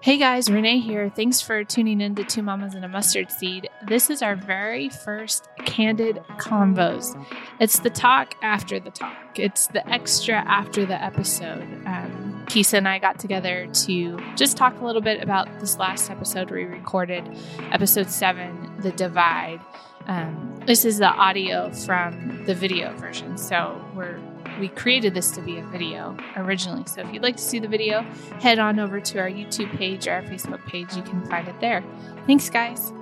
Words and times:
Hey 0.00 0.16
guys, 0.16 0.48
Renee 0.48 0.78
here. 0.78 1.10
Thanks 1.10 1.40
for 1.40 1.64
tuning 1.64 2.00
in 2.00 2.14
to 2.14 2.22
Two 2.22 2.40
Mamas 2.40 2.74
and 2.74 2.84
a 2.84 2.88
Mustard 2.88 3.32
Seed. 3.32 3.68
This 3.88 4.10
is 4.10 4.22
our 4.22 4.36
very 4.36 4.88
first 4.88 5.48
Candid 5.64 6.22
Convos. 6.38 7.20
It's 7.58 7.80
the 7.80 7.90
talk 7.90 8.36
after 8.40 8.78
the 8.78 8.92
talk, 8.92 9.16
it's 9.40 9.66
the 9.66 9.86
extra 9.88 10.36
after 10.36 10.86
the 10.86 11.02
episode. 11.02 11.64
Um, 11.84 12.44
Kisa 12.48 12.76
and 12.76 12.86
I 12.86 13.00
got 13.00 13.18
together 13.18 13.66
to 13.66 14.20
just 14.36 14.56
talk 14.56 14.80
a 14.80 14.84
little 14.84 15.02
bit 15.02 15.20
about 15.20 15.48
this 15.58 15.78
last 15.78 16.10
episode 16.10 16.52
we 16.52 16.62
recorded, 16.62 17.28
episode 17.72 18.08
seven, 18.08 18.76
The 18.78 18.92
Divide. 18.92 19.60
Um, 20.06 20.60
this 20.64 20.84
is 20.84 20.98
the 20.98 21.08
audio 21.08 21.72
from 21.72 22.44
the 22.44 22.54
video 22.54 22.94
version, 22.98 23.36
so 23.36 23.84
we're 23.96 24.20
we 24.58 24.68
created 24.68 25.14
this 25.14 25.30
to 25.32 25.40
be 25.40 25.58
a 25.58 25.66
video 25.66 26.16
originally. 26.36 26.84
So 26.86 27.02
if 27.02 27.12
you'd 27.12 27.22
like 27.22 27.36
to 27.36 27.42
see 27.42 27.58
the 27.58 27.68
video, 27.68 28.02
head 28.40 28.58
on 28.58 28.78
over 28.78 29.00
to 29.00 29.18
our 29.18 29.30
YouTube 29.30 29.76
page 29.76 30.06
or 30.06 30.12
our 30.12 30.22
Facebook 30.22 30.64
page. 30.66 30.94
You 30.96 31.02
can 31.02 31.24
find 31.26 31.46
it 31.48 31.58
there. 31.60 31.84
Thanks, 32.26 32.50
guys. 32.50 32.92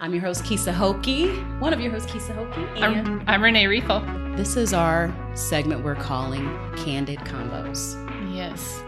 I'm 0.00 0.12
your 0.12 0.22
host, 0.22 0.44
Kisa 0.44 0.72
Hoeltke, 0.72 1.60
one 1.60 1.72
of 1.72 1.80
your 1.80 1.92
hosts, 1.92 2.10
Kisa 2.10 2.32
Hoeltke. 2.32 2.82
And 2.82 2.84
I'm, 2.84 3.24
I'm 3.28 3.42
Renee 3.42 3.66
Reithel. 3.66 4.36
this 4.36 4.56
is 4.56 4.74
our 4.74 5.14
segment 5.34 5.84
we're 5.84 5.94
calling 5.94 6.44
Candid 6.76 7.20
Convos. 7.20 7.94
Yes. 8.34 8.82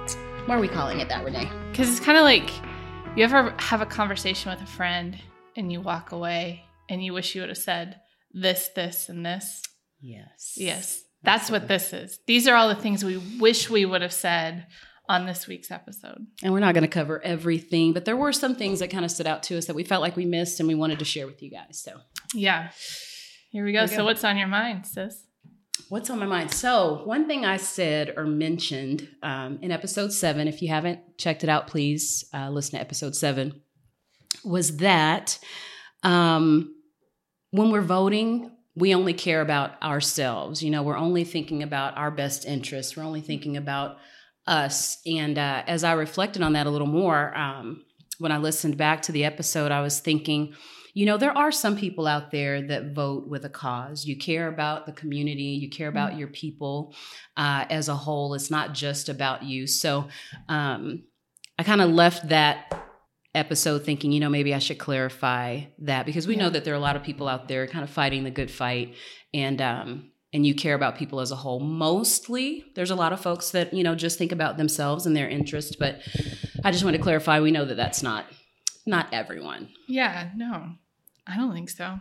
Why 0.46 0.56
are 0.56 0.60
we 0.60 0.66
calling 0.66 0.98
it 0.98 1.08
that, 1.08 1.24
Renee? 1.24 1.48
Because 1.70 1.88
it's 1.88 2.00
kind 2.00 2.18
of 2.18 2.24
like 2.24 2.50
you 3.16 3.22
ever 3.22 3.54
have 3.58 3.80
a 3.80 3.86
conversation 3.86 4.50
with 4.50 4.60
a 4.60 4.66
friend 4.66 5.16
and 5.56 5.70
you 5.70 5.80
walk 5.80 6.10
away 6.10 6.64
and 6.88 7.02
you 7.02 7.12
wish 7.12 7.36
you 7.36 7.42
would 7.42 7.48
have 7.48 7.58
said 7.58 8.00
this, 8.32 8.70
this, 8.74 9.08
and 9.08 9.24
this. 9.24 9.62
Yes. 10.04 10.54
Yes. 10.56 11.02
That's 11.22 11.50
what 11.50 11.68
this 11.68 11.92
is. 11.92 12.18
These 12.26 12.46
are 12.46 12.54
all 12.54 12.68
the 12.68 12.74
things 12.74 13.02
we 13.02 13.16
wish 13.40 13.70
we 13.70 13.86
would 13.86 14.02
have 14.02 14.12
said 14.12 14.66
on 15.08 15.24
this 15.24 15.46
week's 15.46 15.70
episode. 15.70 16.26
And 16.42 16.52
we're 16.52 16.60
not 16.60 16.74
going 16.74 16.82
to 16.82 16.88
cover 16.88 17.22
everything, 17.22 17.94
but 17.94 18.04
there 18.04 18.16
were 18.16 18.32
some 18.32 18.54
things 18.54 18.80
that 18.80 18.90
kind 18.90 19.04
of 19.04 19.10
stood 19.10 19.26
out 19.26 19.42
to 19.44 19.56
us 19.56 19.66
that 19.66 19.76
we 19.76 19.84
felt 19.84 20.02
like 20.02 20.16
we 20.16 20.26
missed 20.26 20.60
and 20.60 20.68
we 20.68 20.74
wanted 20.74 20.98
to 20.98 21.04
share 21.04 21.26
with 21.26 21.42
you 21.42 21.50
guys. 21.50 21.80
So, 21.82 21.98
Yeah. 22.34 22.70
Here 23.50 23.64
we 23.64 23.72
go. 23.72 23.80
Here 23.80 23.88
we 23.88 23.90
so, 23.90 23.96
go. 23.98 24.04
what's 24.04 24.24
on 24.24 24.36
your 24.36 24.48
mind, 24.48 24.86
sis? 24.86 25.24
what's 25.88 26.10
on 26.10 26.18
my 26.18 26.26
mind? 26.26 26.50
So, 26.50 27.02
one 27.04 27.26
thing 27.26 27.44
I 27.44 27.56
said 27.56 28.14
or 28.16 28.24
mentioned 28.24 29.08
um, 29.22 29.58
in 29.62 29.70
episode 29.70 30.12
seven, 30.12 30.48
if 30.48 30.62
you 30.62 30.68
haven't 30.68 31.18
checked 31.18 31.44
it 31.44 31.48
out, 31.48 31.66
please 31.66 32.24
uh, 32.34 32.50
listen 32.50 32.72
to 32.72 32.80
episode 32.80 33.14
seven, 33.14 33.60
was 34.44 34.78
that 34.78 35.38
um, 36.02 36.74
when 37.50 37.70
we're 37.70 37.82
voting, 37.82 38.50
we 38.76 38.94
only 38.94 39.12
care 39.12 39.40
about 39.40 39.80
ourselves. 39.82 40.62
You 40.62 40.70
know, 40.70 40.82
we're 40.82 40.98
only 40.98 41.24
thinking 41.24 41.62
about 41.62 41.96
our 41.96 42.10
best 42.10 42.44
interests. 42.44 42.96
We're 42.96 43.04
only 43.04 43.20
thinking 43.20 43.56
about 43.56 43.98
us. 44.46 44.98
And 45.06 45.38
uh, 45.38 45.62
as 45.66 45.84
I 45.84 45.92
reflected 45.92 46.42
on 46.42 46.54
that 46.54 46.66
a 46.66 46.70
little 46.70 46.86
more, 46.86 47.36
um, 47.36 47.84
when 48.18 48.32
I 48.32 48.38
listened 48.38 48.76
back 48.76 49.02
to 49.02 49.12
the 49.12 49.24
episode, 49.24 49.70
I 49.70 49.80
was 49.80 50.00
thinking, 50.00 50.54
you 50.92 51.06
know, 51.06 51.16
there 51.16 51.36
are 51.36 51.50
some 51.50 51.76
people 51.76 52.06
out 52.06 52.30
there 52.30 52.62
that 52.68 52.94
vote 52.94 53.28
with 53.28 53.44
a 53.44 53.48
cause. 53.48 54.04
You 54.04 54.16
care 54.16 54.48
about 54.48 54.86
the 54.86 54.92
community, 54.92 55.42
you 55.42 55.68
care 55.68 55.88
about 55.88 56.16
your 56.16 56.28
people 56.28 56.94
uh, 57.36 57.64
as 57.68 57.88
a 57.88 57.96
whole. 57.96 58.34
It's 58.34 58.50
not 58.50 58.74
just 58.74 59.08
about 59.08 59.42
you. 59.42 59.66
So 59.66 60.06
um, 60.48 61.02
I 61.58 61.64
kind 61.64 61.80
of 61.80 61.90
left 61.90 62.28
that 62.28 62.83
episode 63.34 63.84
thinking, 63.84 64.12
you 64.12 64.20
know, 64.20 64.28
maybe 64.28 64.54
I 64.54 64.58
should 64.58 64.78
clarify 64.78 65.62
that 65.80 66.06
because 66.06 66.26
we 66.26 66.36
know 66.36 66.50
that 66.50 66.64
there 66.64 66.74
are 66.74 66.76
a 66.76 66.80
lot 66.80 66.96
of 66.96 67.02
people 67.02 67.28
out 67.28 67.48
there 67.48 67.66
kind 67.66 67.82
of 67.82 67.90
fighting 67.90 68.24
the 68.24 68.30
good 68.30 68.50
fight 68.50 68.94
and 69.32 69.60
um 69.60 70.10
and 70.32 70.44
you 70.44 70.54
care 70.54 70.74
about 70.74 70.96
people 70.96 71.20
as 71.20 71.30
a 71.30 71.36
whole. 71.36 71.60
Mostly, 71.60 72.64
there's 72.74 72.90
a 72.90 72.96
lot 72.96 73.12
of 73.12 73.20
folks 73.20 73.52
that, 73.52 73.72
you 73.72 73.84
know, 73.84 73.94
just 73.94 74.18
think 74.18 74.32
about 74.32 74.56
themselves 74.56 75.06
and 75.06 75.16
their 75.16 75.28
interest, 75.28 75.76
but 75.78 76.00
I 76.64 76.72
just 76.72 76.82
want 76.82 76.96
to 76.96 77.02
clarify 77.02 77.38
we 77.40 77.52
know 77.52 77.64
that 77.64 77.76
that's 77.76 78.02
not 78.02 78.26
not 78.86 79.08
everyone. 79.12 79.68
Yeah, 79.88 80.30
no. 80.36 80.72
I 81.26 81.36
don't 81.36 81.52
think 81.52 81.70
so. 81.70 81.98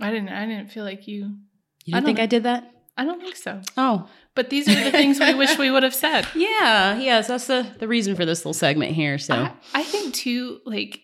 I 0.00 0.10
didn't 0.10 0.28
I 0.28 0.46
didn't 0.46 0.70
feel 0.70 0.84
like 0.84 1.08
you 1.08 1.36
You 1.84 1.96
I 1.96 2.00
don't 2.00 2.06
think 2.06 2.20
I 2.20 2.26
did 2.26 2.44
that? 2.44 2.70
I 2.96 3.04
don't 3.04 3.20
think 3.20 3.36
so. 3.36 3.60
Oh, 3.76 4.08
But 4.34 4.48
these 4.50 4.68
are 4.68 4.74
the 4.84 4.90
things 4.90 5.18
we 5.20 5.34
wish 5.34 5.58
we 5.58 5.70
would 5.70 5.82
have 5.82 5.94
said. 5.94 6.26
yeah, 6.34 6.96
yes, 6.98 7.28
that's 7.28 7.46
the 7.46 7.66
the 7.78 7.88
reason 7.88 8.16
for 8.16 8.24
this 8.24 8.40
little 8.40 8.54
segment 8.54 8.92
here. 8.92 9.18
So, 9.18 9.34
I, 9.34 9.52
I 9.74 9.82
think 9.82 10.14
too, 10.14 10.60
like, 10.64 11.00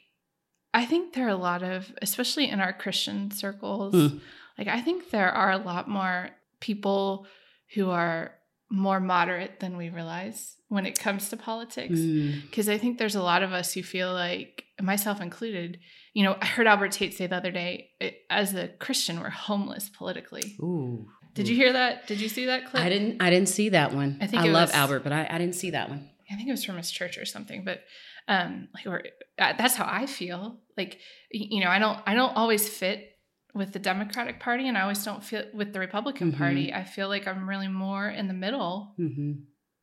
I 0.74 0.86
think 0.86 1.12
there 1.14 1.26
are 1.26 1.30
a 1.30 1.36
lot 1.36 1.62
of, 1.62 1.92
especially 2.00 2.48
in 2.48 2.60
our 2.60 2.72
Christian 2.72 3.30
circles, 3.30 3.94
Mm. 3.94 4.20
like, 4.58 4.68
I 4.68 4.80
think 4.80 5.10
there 5.10 5.30
are 5.30 5.50
a 5.52 5.58
lot 5.58 5.88
more 5.88 6.30
people 6.60 7.26
who 7.74 7.90
are 7.90 8.32
more 8.70 9.00
moderate 9.00 9.60
than 9.60 9.76
we 9.76 9.90
realize 9.90 10.56
when 10.68 10.86
it 10.86 10.98
comes 10.98 11.28
to 11.28 11.36
politics. 11.36 11.98
Mm, 11.98 12.42
Because 12.42 12.68
I 12.70 12.78
think 12.78 12.96
there's 12.96 13.16
a 13.16 13.22
lot 13.22 13.42
of 13.42 13.52
us 13.52 13.74
who 13.74 13.82
feel 13.82 14.12
like, 14.14 14.64
myself 14.82 15.20
included, 15.20 15.78
you 16.14 16.24
know, 16.24 16.36
I 16.40 16.46
heard 16.46 16.66
Albert 16.66 16.92
Tate 16.92 17.14
say 17.14 17.26
the 17.26 17.36
other 17.36 17.50
day, 17.50 17.90
as 18.28 18.54
a 18.54 18.68
Christian, 18.68 19.20
we're 19.20 19.30
homeless 19.30 19.88
politically. 19.88 20.56
ooh. 20.60 21.06
Did 21.34 21.48
you 21.48 21.56
hear 21.56 21.72
that? 21.72 22.06
Did 22.06 22.20
you 22.20 22.28
see 22.28 22.46
that 22.46 22.66
clip? 22.70 22.82
I 22.82 22.90
didn't 22.90 23.22
I 23.22 23.30
didn't 23.30 23.48
see 23.48 23.70
that 23.70 23.94
one. 23.94 24.18
I 24.20 24.26
think 24.26 24.42
I 24.42 24.46
love 24.48 24.68
was- 24.68 24.74
Albert, 24.76 25.00
but 25.04 25.12
I, 25.12 25.26
I 25.30 25.38
didn't 25.38 25.54
see 25.54 25.70
that 25.70 25.88
one. 25.88 26.10
I 26.30 26.34
think 26.36 26.48
it 26.48 26.52
was 26.52 26.64
from 26.64 26.76
his 26.76 26.90
church 26.90 27.16
or 27.18 27.24
something, 27.24 27.64
but 27.64 27.80
um, 28.28 28.68
like, 28.74 28.86
or 28.86 29.02
uh, 29.38 29.52
that's 29.58 29.74
how 29.74 29.86
I 29.88 30.06
feel. 30.06 30.58
Like, 30.76 30.98
you 31.30 31.60
know, 31.62 31.68
I 31.70 31.78
don't, 31.78 31.98
I 32.06 32.14
don't 32.14 32.34
always 32.36 32.68
fit 32.68 33.08
with 33.54 33.72
the 33.72 33.78
Democratic 33.78 34.40
Party, 34.40 34.68
and 34.68 34.78
I 34.78 34.82
always 34.82 35.04
don't 35.04 35.22
fit 35.24 35.54
with 35.54 35.72
the 35.72 35.80
Republican 35.80 36.32
Mhm. 36.32 36.38
Party. 36.38 36.72
I 36.72 36.84
feel 36.84 37.08
like 37.08 37.26
I'm 37.26 37.48
really 37.48 37.68
more 37.68 38.08
in 38.08 38.28
the 38.28 38.34
middle. 38.34 38.94
Mm-hmm. 38.98 39.32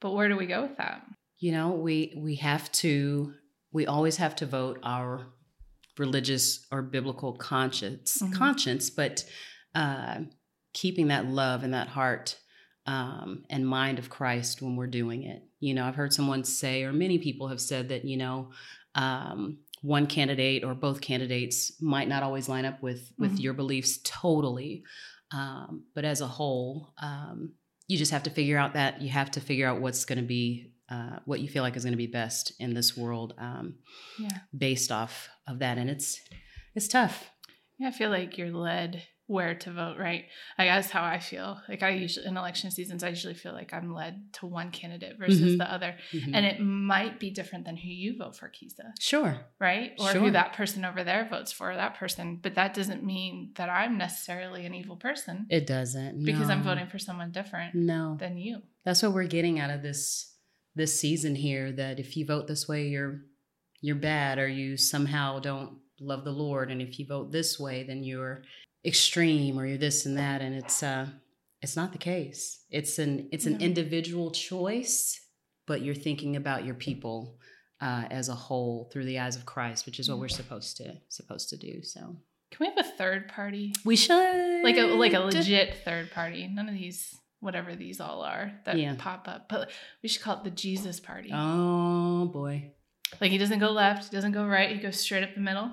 But 0.01 0.11
where 0.13 0.29
do 0.29 0.37
we 0.37 0.45
go 0.45 0.61
with 0.61 0.77
that? 0.77 1.01
you 1.41 1.51
know 1.53 1.71
we 1.71 2.13
we 2.17 2.35
have 2.35 2.69
to 2.73 3.33
we 3.71 3.85
always 3.85 4.17
have 4.17 4.35
to 4.37 4.45
vote 4.45 4.79
our 4.83 5.27
religious 5.97 6.65
or 6.71 6.81
biblical 6.81 7.33
conscience 7.33 8.17
Mhm. 8.21 8.33
conscience 8.33 8.89
but 8.89 9.25
uh 9.75 10.19
keeping 10.73 11.07
that 11.07 11.25
love 11.25 11.63
and 11.63 11.73
that 11.73 11.87
heart 11.89 12.37
um 12.85 13.43
and 13.49 13.67
mind 13.67 13.99
of 13.99 14.09
christ 14.09 14.61
when 14.61 14.75
we're 14.75 14.87
doing 14.87 15.23
it 15.23 15.43
you 15.59 15.73
know 15.73 15.85
i've 15.85 15.95
heard 15.95 16.13
someone 16.13 16.43
say 16.43 16.83
or 16.83 16.93
many 16.93 17.17
people 17.19 17.47
have 17.49 17.59
said 17.59 17.89
that 17.89 18.05
you 18.05 18.15
know 18.17 18.49
um 18.95 19.57
one 19.81 20.07
candidate 20.07 20.63
or 20.63 20.73
both 20.73 21.01
candidates 21.01 21.81
might 21.81 22.07
not 22.07 22.23
always 22.23 22.47
line 22.49 22.65
up 22.65 22.81
with 22.81 23.11
with 23.17 23.33
Mhm. 23.37 23.41
your 23.43 23.53
beliefs 23.53 23.99
totally 24.03 24.83
um 25.31 25.83
but 25.93 26.05
as 26.05 26.21
a 26.21 26.27
whole 26.27 26.93
um 27.01 27.53
you 27.87 27.97
just 27.97 28.11
have 28.11 28.23
to 28.23 28.29
figure 28.29 28.57
out 28.57 28.73
that 28.73 29.01
you 29.01 29.09
have 29.09 29.31
to 29.31 29.41
figure 29.41 29.67
out 29.67 29.81
what's 29.81 30.05
going 30.05 30.19
to 30.19 30.25
be 30.25 30.71
uh, 30.89 31.19
what 31.25 31.39
you 31.39 31.47
feel 31.49 31.63
like 31.63 31.75
is 31.75 31.83
going 31.83 31.93
to 31.93 31.97
be 31.97 32.07
best 32.07 32.53
in 32.59 32.73
this 32.73 32.95
world 32.97 33.33
um, 33.37 33.75
Yeah, 34.17 34.39
based 34.57 34.91
off 34.91 35.29
of 35.47 35.59
that 35.59 35.77
and 35.77 35.89
it's 35.89 36.19
it's 36.75 36.87
tough 36.87 37.29
yeah. 37.77 37.87
I 37.87 37.91
feel 37.91 38.09
like 38.09 38.37
you're 38.37 38.51
led 38.51 39.03
where 39.27 39.53
to 39.55 39.71
vote, 39.71 39.97
right? 39.99 40.25
Like 40.57 40.67
that's 40.69 40.89
how 40.89 41.03
I 41.03 41.19
feel. 41.19 41.61
Like 41.69 41.81
I 41.83 41.91
usually 41.91 42.25
in 42.25 42.35
election 42.35 42.71
seasons, 42.71 43.03
I 43.03 43.09
usually 43.09 43.35
feel 43.35 43.53
like 43.53 43.73
I'm 43.73 43.93
led 43.93 44.33
to 44.33 44.47
one 44.47 44.71
candidate 44.71 45.17
versus 45.19 45.53
Mhm. 45.53 45.57
the 45.59 45.71
other, 45.71 45.95
Mhm. 46.11 46.31
and 46.33 46.45
it 46.47 46.59
might 46.59 47.19
be 47.19 47.29
different 47.29 47.63
than 47.65 47.77
who 47.77 47.87
you 47.87 48.17
vote 48.17 48.35
for, 48.35 48.49
Kisa. 48.49 48.91
sure 48.99 49.45
right? 49.59 49.93
Or 49.99 50.11
Sure. 50.11 50.21
who 50.21 50.31
that 50.31 50.53
person 50.53 50.83
over 50.83 51.03
there 51.03 51.27
votes 51.29 51.51
for, 51.53 51.73
that 51.75 51.93
person. 51.95 52.37
But 52.41 52.55
that 52.55 52.73
doesn't 52.73 53.03
mean 53.03 53.51
that 53.55 53.69
I'm 53.69 53.97
necessarily 53.99 54.65
an 54.65 54.73
evil 54.73 54.97
person 54.97 55.45
it 55.49 55.65
doesn't 55.67 56.25
because 56.25 56.49
I'm 56.49 56.63
voting 56.63 56.87
for 56.87 56.97
someone 56.99 57.31
different 57.31 57.75
no 57.75 58.17
than 58.19 58.35
you. 58.37 58.63
that's 58.83 59.03
what 59.03 59.13
we're 59.13 59.27
getting 59.27 59.59
out 59.59 59.69
of 59.69 59.81
this 59.83 60.35
this 60.75 60.99
season 60.99 61.35
here 61.35 61.71
that 61.71 61.99
if 61.99 62.15
you 62.15 62.25
vote 62.25 62.47
this 62.47 62.67
way 62.67 62.87
you're 62.87 63.21
you're 63.81 63.95
bad 63.95 64.37
or 64.39 64.47
you 64.47 64.77
somehow 64.77 65.39
don't 65.39 65.77
love 65.99 66.23
the 66.23 66.31
lord 66.31 66.71
and 66.71 66.81
if 66.81 66.99
you 66.99 67.05
vote 67.05 67.31
this 67.31 67.59
way 67.59 67.83
then 67.83 68.03
you're 68.03 68.43
extreme 68.85 69.59
or 69.59 69.65
you're 69.65 69.77
this 69.77 70.05
and 70.05 70.17
that 70.17 70.41
and 70.41 70.55
it's 70.55 70.81
uh 70.83 71.05
it's 71.61 71.75
not 71.75 71.91
the 71.91 71.97
case 71.97 72.63
it's 72.69 72.97
an 72.99 73.27
it's 73.31 73.45
an 73.45 73.53
No. 73.57 73.65
individual 73.65 74.31
choice 74.31 75.19
but 75.67 75.81
you're 75.81 75.95
thinking 75.95 76.35
about 76.35 76.65
your 76.65 76.75
people 76.75 77.37
uh, 77.81 78.03
as 78.09 78.27
a 78.27 78.33
whole 78.35 78.89
through 78.91 79.05
the 79.05 79.19
eyes 79.19 79.35
of 79.35 79.45
christ 79.45 79.85
which 79.85 79.99
is 79.99 80.09
what 80.09 80.19
we're 80.19 80.27
supposed 80.29 80.77
to 80.77 80.93
supposed 81.09 81.49
to 81.49 81.57
do 81.57 81.81
so 81.83 81.99
Can 82.51 82.59
we 82.61 82.65
have 82.67 82.77
a 82.85 82.89
third 82.97 83.27
party? 83.29 83.73
we 83.85 83.95
should 83.95 84.63
Like 84.63 84.77
a 84.77 84.83
like 84.95 85.13
a 85.13 85.19
legit 85.19 85.77
third 85.85 86.11
party. 86.11 86.47
None 86.47 86.67
of 86.67 86.75
these 86.75 87.15
whatever 87.39 87.75
these 87.75 87.99
all 88.01 88.21
are 88.21 88.51
that 88.65 88.77
Yeah. 88.77 88.95
pop 88.97 89.27
up. 89.27 89.47
But 89.49 89.69
we 90.03 90.09
should 90.09 90.21
call 90.21 90.37
it 90.37 90.43
the 90.43 90.51
Jesus 90.51 90.99
party. 90.99 91.29
oh 91.33 92.25
boy 92.27 92.71
Like 93.21 93.31
he 93.31 93.37
doesn't 93.37 93.59
go 93.59 93.71
left, 93.71 94.09
he 94.09 94.15
doesn't 94.15 94.33
go 94.33 94.45
right, 94.45 94.75
he 94.75 94.81
goes 94.81 94.99
straight 94.99 95.23
up 95.23 95.33
the 95.35 95.41
middle. 95.41 95.71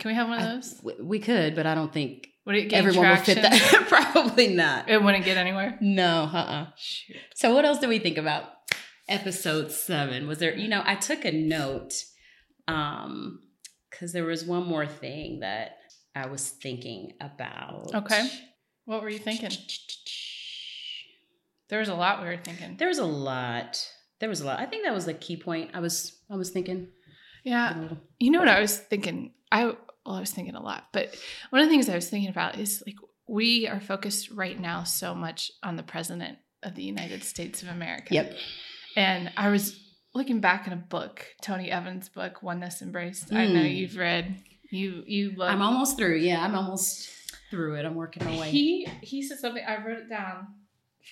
Can 0.00 0.10
we 0.10 0.14
have 0.16 0.28
one 0.28 0.38
of 0.40 0.48
those? 0.48 0.80
we, 0.82 0.94
we 1.00 1.18
could 1.18 1.54
but 1.54 1.66
i 1.66 1.74
don't 1.74 1.92
think 1.92 2.28
Would 2.46 2.56
it 2.56 2.72
everyone 2.72 3.04
traction? 3.04 3.36
will 3.42 3.50
fit 3.50 3.60
that 3.60 3.86
probably 3.88 4.48
not 4.54 4.88
It 4.90 5.02
wouldn't 5.02 5.24
get 5.24 5.36
anywhere. 5.36 5.78
No, 5.80 6.28
uh-uh. 6.32 6.66
Shoot. 6.76 7.16
So 7.34 7.54
what 7.54 7.64
else 7.64 7.78
did 7.78 7.88
we 7.88 7.98
think 8.00 8.18
about 8.18 8.44
episode 9.08 9.70
seven? 9.70 10.26
Was 10.26 10.38
there, 10.38 10.56
you 10.56 10.66
know, 10.68 10.82
I 10.84 10.94
took 10.96 11.24
a 11.24 11.32
note 11.32 11.92
um 12.68 13.40
because 13.90 14.12
there 14.12 14.24
was 14.24 14.44
one 14.44 14.66
more 14.66 14.86
thing 14.86 15.40
that 15.40 15.76
I 16.16 16.26
was 16.26 16.48
thinking 16.48 17.12
about. 17.20 17.94
Okay. 17.94 18.28
What 18.86 19.02
were 19.02 19.08
you 19.10 19.18
thinking? 19.20 19.50
There 21.70 21.78
was 21.80 21.88
a 21.88 21.94
lot 21.94 22.20
we 22.22 22.28
were 22.28 22.36
thinking. 22.36 22.76
There's 22.78 22.98
a 22.98 23.04
lot. 23.06 23.78
there 24.20 24.28
was 24.28 24.40
a 24.40 24.46
lot. 24.46 24.60
I 24.60 24.66
think 24.66 24.84
that 24.84 24.94
was 24.94 25.06
the 25.06 25.14
key 25.14 25.36
point. 25.36 25.70
I 25.74 25.80
was 25.80 26.18
I 26.30 26.36
was 26.36 26.50
thinking. 26.50 26.88
Yeah. 27.44 27.88
You 28.18 28.30
know 28.30 28.38
what 28.38 28.48
I 28.48 28.60
was 28.60 28.78
thinking? 28.78 29.32
I 29.52 29.66
well, 29.66 30.16
I 30.16 30.20
was 30.20 30.30
thinking 30.32 30.54
a 30.54 30.62
lot, 30.62 30.84
but 30.92 31.14
one 31.50 31.62
of 31.62 31.66
the 31.68 31.70
things 31.72 31.88
I 31.88 31.94
was 31.94 32.08
thinking 32.10 32.30
about 32.30 32.58
is 32.58 32.82
like 32.86 32.96
we 33.28 33.66
are 33.66 33.80
focused 33.80 34.30
right 34.30 34.58
now 34.60 34.84
so 34.84 35.14
much 35.14 35.50
on 35.62 35.76
the 35.76 35.82
president 35.82 36.38
of 36.62 36.74
the 36.74 36.82
United 36.82 37.22
States 37.24 37.62
of 37.62 37.68
America. 37.68 38.12
Yep. 38.14 38.34
And 38.96 39.32
I 39.36 39.48
was 39.50 39.78
looking 40.14 40.40
back 40.40 40.66
in 40.66 40.72
a 40.72 40.76
book, 40.76 41.26
Tony 41.42 41.70
Evans' 41.70 42.08
book, 42.08 42.42
Oneness 42.42 42.80
Embraced. 42.82 43.32
I 43.32 43.46
know 43.46 43.60
Mm. 43.60 43.76
you've 43.76 43.96
read. 43.96 44.42
You 44.70 45.02
you 45.06 45.32
look. 45.36 45.50
I'm 45.50 45.62
almost 45.62 45.96
through. 45.96 46.16
Yeah, 46.18 46.42
I'm 46.44 46.54
almost 46.54 47.08
through 47.50 47.76
it. 47.76 47.84
I'm 47.84 47.94
working 47.94 48.24
my 48.24 48.38
way. 48.38 48.50
He 48.50 48.86
he 49.02 49.22
said 49.22 49.38
something. 49.38 49.62
I 49.66 49.84
wrote 49.84 49.98
it 49.98 50.08
down 50.08 50.48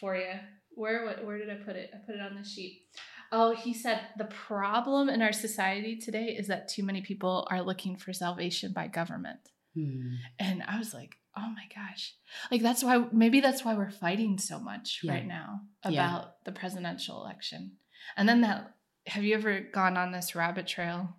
for 0.00 0.16
you. 0.16 0.32
Where 0.74 1.04
what, 1.04 1.24
where 1.24 1.38
did 1.38 1.50
I 1.50 1.56
put 1.56 1.76
it? 1.76 1.90
I 1.94 1.98
put 1.98 2.14
it 2.14 2.20
on 2.20 2.36
the 2.36 2.44
sheet. 2.48 2.86
Oh, 3.30 3.54
he 3.54 3.72
said 3.72 4.00
the 4.18 4.24
problem 4.26 5.08
in 5.08 5.22
our 5.22 5.32
society 5.32 5.96
today 5.96 6.36
is 6.38 6.48
that 6.48 6.68
too 6.68 6.82
many 6.82 7.00
people 7.02 7.46
are 7.50 7.62
looking 7.62 7.96
for 7.96 8.12
salvation 8.12 8.72
by 8.72 8.88
government. 8.88 9.38
Hmm. 9.74 10.14
And 10.38 10.62
I 10.66 10.78
was 10.78 10.92
like, 10.92 11.16
oh 11.36 11.48
my 11.54 11.64
gosh. 11.74 12.14
Like 12.50 12.60
that's 12.62 12.84
why 12.84 13.04
maybe 13.12 13.40
that's 13.40 13.64
why 13.64 13.74
we're 13.74 13.90
fighting 13.90 14.38
so 14.38 14.58
much 14.58 15.00
Yeah. 15.02 15.12
right 15.12 15.26
now 15.26 15.60
Yeah. 15.88 15.90
about 15.92 16.44
the 16.44 16.52
presidential 16.52 17.22
election. 17.22 17.72
And 18.16 18.28
then 18.28 18.42
that 18.42 18.74
have 19.06 19.24
you 19.24 19.34
ever 19.34 19.60
gone 19.60 19.96
on 19.96 20.12
this 20.12 20.34
rabbit 20.34 20.66
trail 20.66 21.16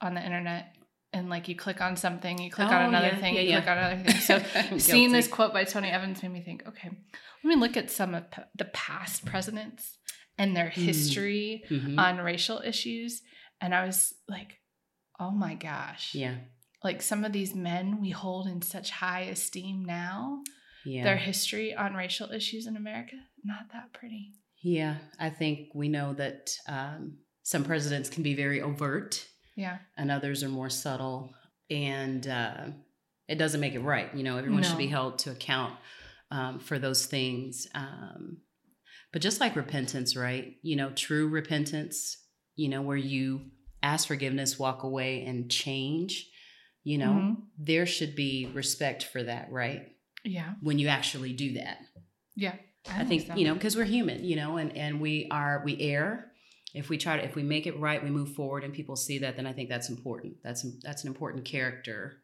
on 0.00 0.14
the 0.14 0.24
internet 0.24 0.76
and 1.12 1.28
like 1.28 1.48
you 1.48 1.56
click 1.56 1.80
on 1.80 1.96
something, 1.96 2.38
you 2.40 2.50
click 2.50 2.68
on 2.68 2.84
Oh, 2.84 2.88
another 2.88 3.08
yeah, 3.08 3.16
thing, 3.20 3.34
yeah, 3.34 3.40
you 3.42 3.48
yeah. 3.50 3.60
click 3.60 3.70
on 3.70 3.78
another 3.78 4.02
thing. 4.10 4.20
So 4.20 4.78
seeing 4.78 5.12
this 5.12 5.28
quote 5.28 5.52
by 5.52 5.64
Tony 5.64 5.90
Evans 5.90 6.22
made 6.22 6.32
me 6.32 6.42
think, 6.42 6.64
okay, 6.66 6.88
let 6.88 7.48
me 7.48 7.56
look 7.56 7.76
at 7.76 7.90
some 7.90 8.14
of 8.14 8.24
the 8.56 8.64
past 8.66 9.24
presidents 9.26 9.98
and 10.38 10.56
their 10.56 10.70
Hmm. 10.70 10.80
history 10.82 11.64
Mhm. 11.68 11.98
on 11.98 12.18
racial 12.18 12.60
issues. 12.64 13.22
And 13.60 13.74
I 13.74 13.84
was 13.84 14.14
like, 14.28 14.58
oh 15.20 15.30
my 15.30 15.54
gosh. 15.54 16.14
yeah, 16.14 16.36
Like 16.82 17.02
some 17.02 17.24
of 17.24 17.32
these 17.32 17.54
men 17.54 18.00
we 18.00 18.10
hold 18.10 18.46
in 18.48 18.62
such 18.62 18.90
high 18.90 19.22
esteem 19.22 19.84
now, 19.84 20.42
yeah, 20.84 21.04
their 21.04 21.16
history 21.18 21.74
on 21.74 21.94
racial 21.94 22.32
issues 22.32 22.66
in 22.66 22.76
America, 22.76 23.16
not 23.44 23.70
that 23.72 23.92
pretty. 23.92 24.32
yeah. 24.62 24.96
I 25.18 25.30
think 25.30 25.74
we 25.74 25.88
know 25.88 26.14
that 26.14 26.56
um, 26.68 27.18
some 27.42 27.62
presidents 27.64 28.08
can 28.08 28.22
be 28.22 28.34
very 28.34 28.60
overt, 28.62 29.26
Yeah. 29.56 29.78
and 29.96 30.10
others 30.10 30.42
are 30.42 30.48
more 30.48 30.70
subtle, 30.70 31.34
and 31.70 32.26
uh, 32.26 32.64
it 33.28 33.36
doesn't 33.36 33.60
make 33.60 33.74
it 33.74 33.80
right. 33.80 34.14
You 34.14 34.22
know, 34.22 34.36
everyone 34.38 34.62
should 34.62 34.78
be 34.78 34.86
held 34.86 35.18
to 35.20 35.30
account 35.30 35.74
um, 36.30 36.58
for 36.58 36.78
those 36.78 37.06
things. 37.06 37.66
Um, 37.74 38.38
but 39.12 39.20
just 39.22 39.40
like 39.40 39.56
repentance, 39.56 40.16
right? 40.16 40.54
You 40.62 40.76
know, 40.76 40.90
true 40.90 41.28
repentance. 41.28 42.16
You 42.56 42.68
know, 42.68 42.82
where 42.82 42.96
you 42.96 43.46
ask 43.82 44.06
forgiveness, 44.08 44.58
walk 44.58 44.82
away, 44.82 45.24
and 45.24 45.50
change. 45.50 46.28
You 46.84 46.98
know, 46.98 47.10
Mhm. 47.12 47.36
there 47.58 47.86
should 47.86 48.14
be 48.16 48.46
respect 48.54 49.04
for 49.04 49.22
that, 49.22 49.50
right? 49.52 49.82
Yeah. 50.24 50.54
When 50.60 50.78
you 50.78 50.88
actually 50.88 51.32
do 51.32 51.54
that. 51.54 51.78
Yeah. 52.36 52.56
I 52.90 53.04
think 53.04 53.26
so. 53.28 53.34
you 53.36 53.44
know 53.44 53.54
because 53.54 53.76
we're 53.76 53.84
human, 53.84 54.24
you 54.24 54.34
know, 54.36 54.56
and 54.56 54.76
and 54.76 55.00
we 55.00 55.28
are 55.30 55.62
we 55.64 55.78
err. 55.80 56.31
If 56.74 56.88
we 56.88 56.96
try 56.98 57.16
to 57.18 57.24
if 57.24 57.34
we 57.34 57.42
make 57.42 57.66
it 57.66 57.78
right, 57.78 58.02
we 58.02 58.10
move 58.10 58.34
forward, 58.34 58.64
and 58.64 58.72
people 58.72 58.96
see 58.96 59.18
that. 59.18 59.36
Then 59.36 59.46
I 59.46 59.52
think 59.52 59.68
that's 59.68 59.90
important. 59.90 60.36
That's 60.42 60.64
that's 60.82 61.02
an 61.04 61.08
important 61.08 61.44
character 61.44 62.22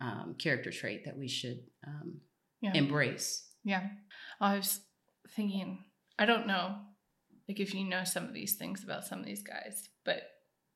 um, 0.00 0.36
character 0.38 0.70
trait 0.70 1.04
that 1.06 1.16
we 1.18 1.26
should 1.28 1.58
um, 1.86 2.20
Yeah. 2.60 2.72
embrace. 2.74 3.48
Yeah. 3.64 3.88
I 4.40 4.56
was 4.56 4.80
thinking, 5.34 5.84
I 6.18 6.24
don't 6.26 6.46
know, 6.46 6.76
like 7.48 7.58
if 7.58 7.74
you 7.74 7.84
know 7.84 8.04
some 8.04 8.24
of 8.24 8.32
these 8.34 8.54
things 8.54 8.84
about 8.84 9.04
some 9.06 9.18
of 9.18 9.26
these 9.26 9.42
guys, 9.42 9.88
but 10.04 10.22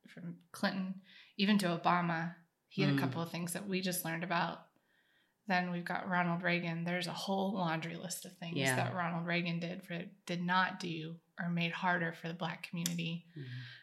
from 0.09 0.35
Clinton 0.51 0.95
even 1.37 1.57
to 1.59 1.67
Obama, 1.67 2.35
he 2.67 2.81
had 2.81 2.91
Mm. 2.93 2.97
a 2.97 2.99
couple 2.99 3.21
of 3.21 3.31
things 3.31 3.53
that 3.53 3.67
we 3.67 3.79
just 3.79 4.03
learned 4.03 4.23
about. 4.25 4.59
Then 5.47 5.71
we've 5.71 5.85
got 5.85 6.09
Ronald 6.09 6.43
Reagan. 6.43 6.83
There's 6.83 7.07
a 7.07 7.11
whole 7.13 7.53
laundry 7.53 7.95
list 7.95 8.25
of 8.25 8.37
things 8.37 8.57
Yeah. 8.57 8.75
that 8.75 8.93
Ronald 8.93 9.25
Reagan 9.25 9.59
did 9.59 9.83
for 9.83 10.01
did 10.25 10.41
not 10.43 10.79
do 10.81 11.15
or 11.39 11.49
made 11.49 11.71
harder 11.71 12.13
for 12.21 12.27
the 12.27 12.33
black 12.33 12.67
community. 12.69 13.25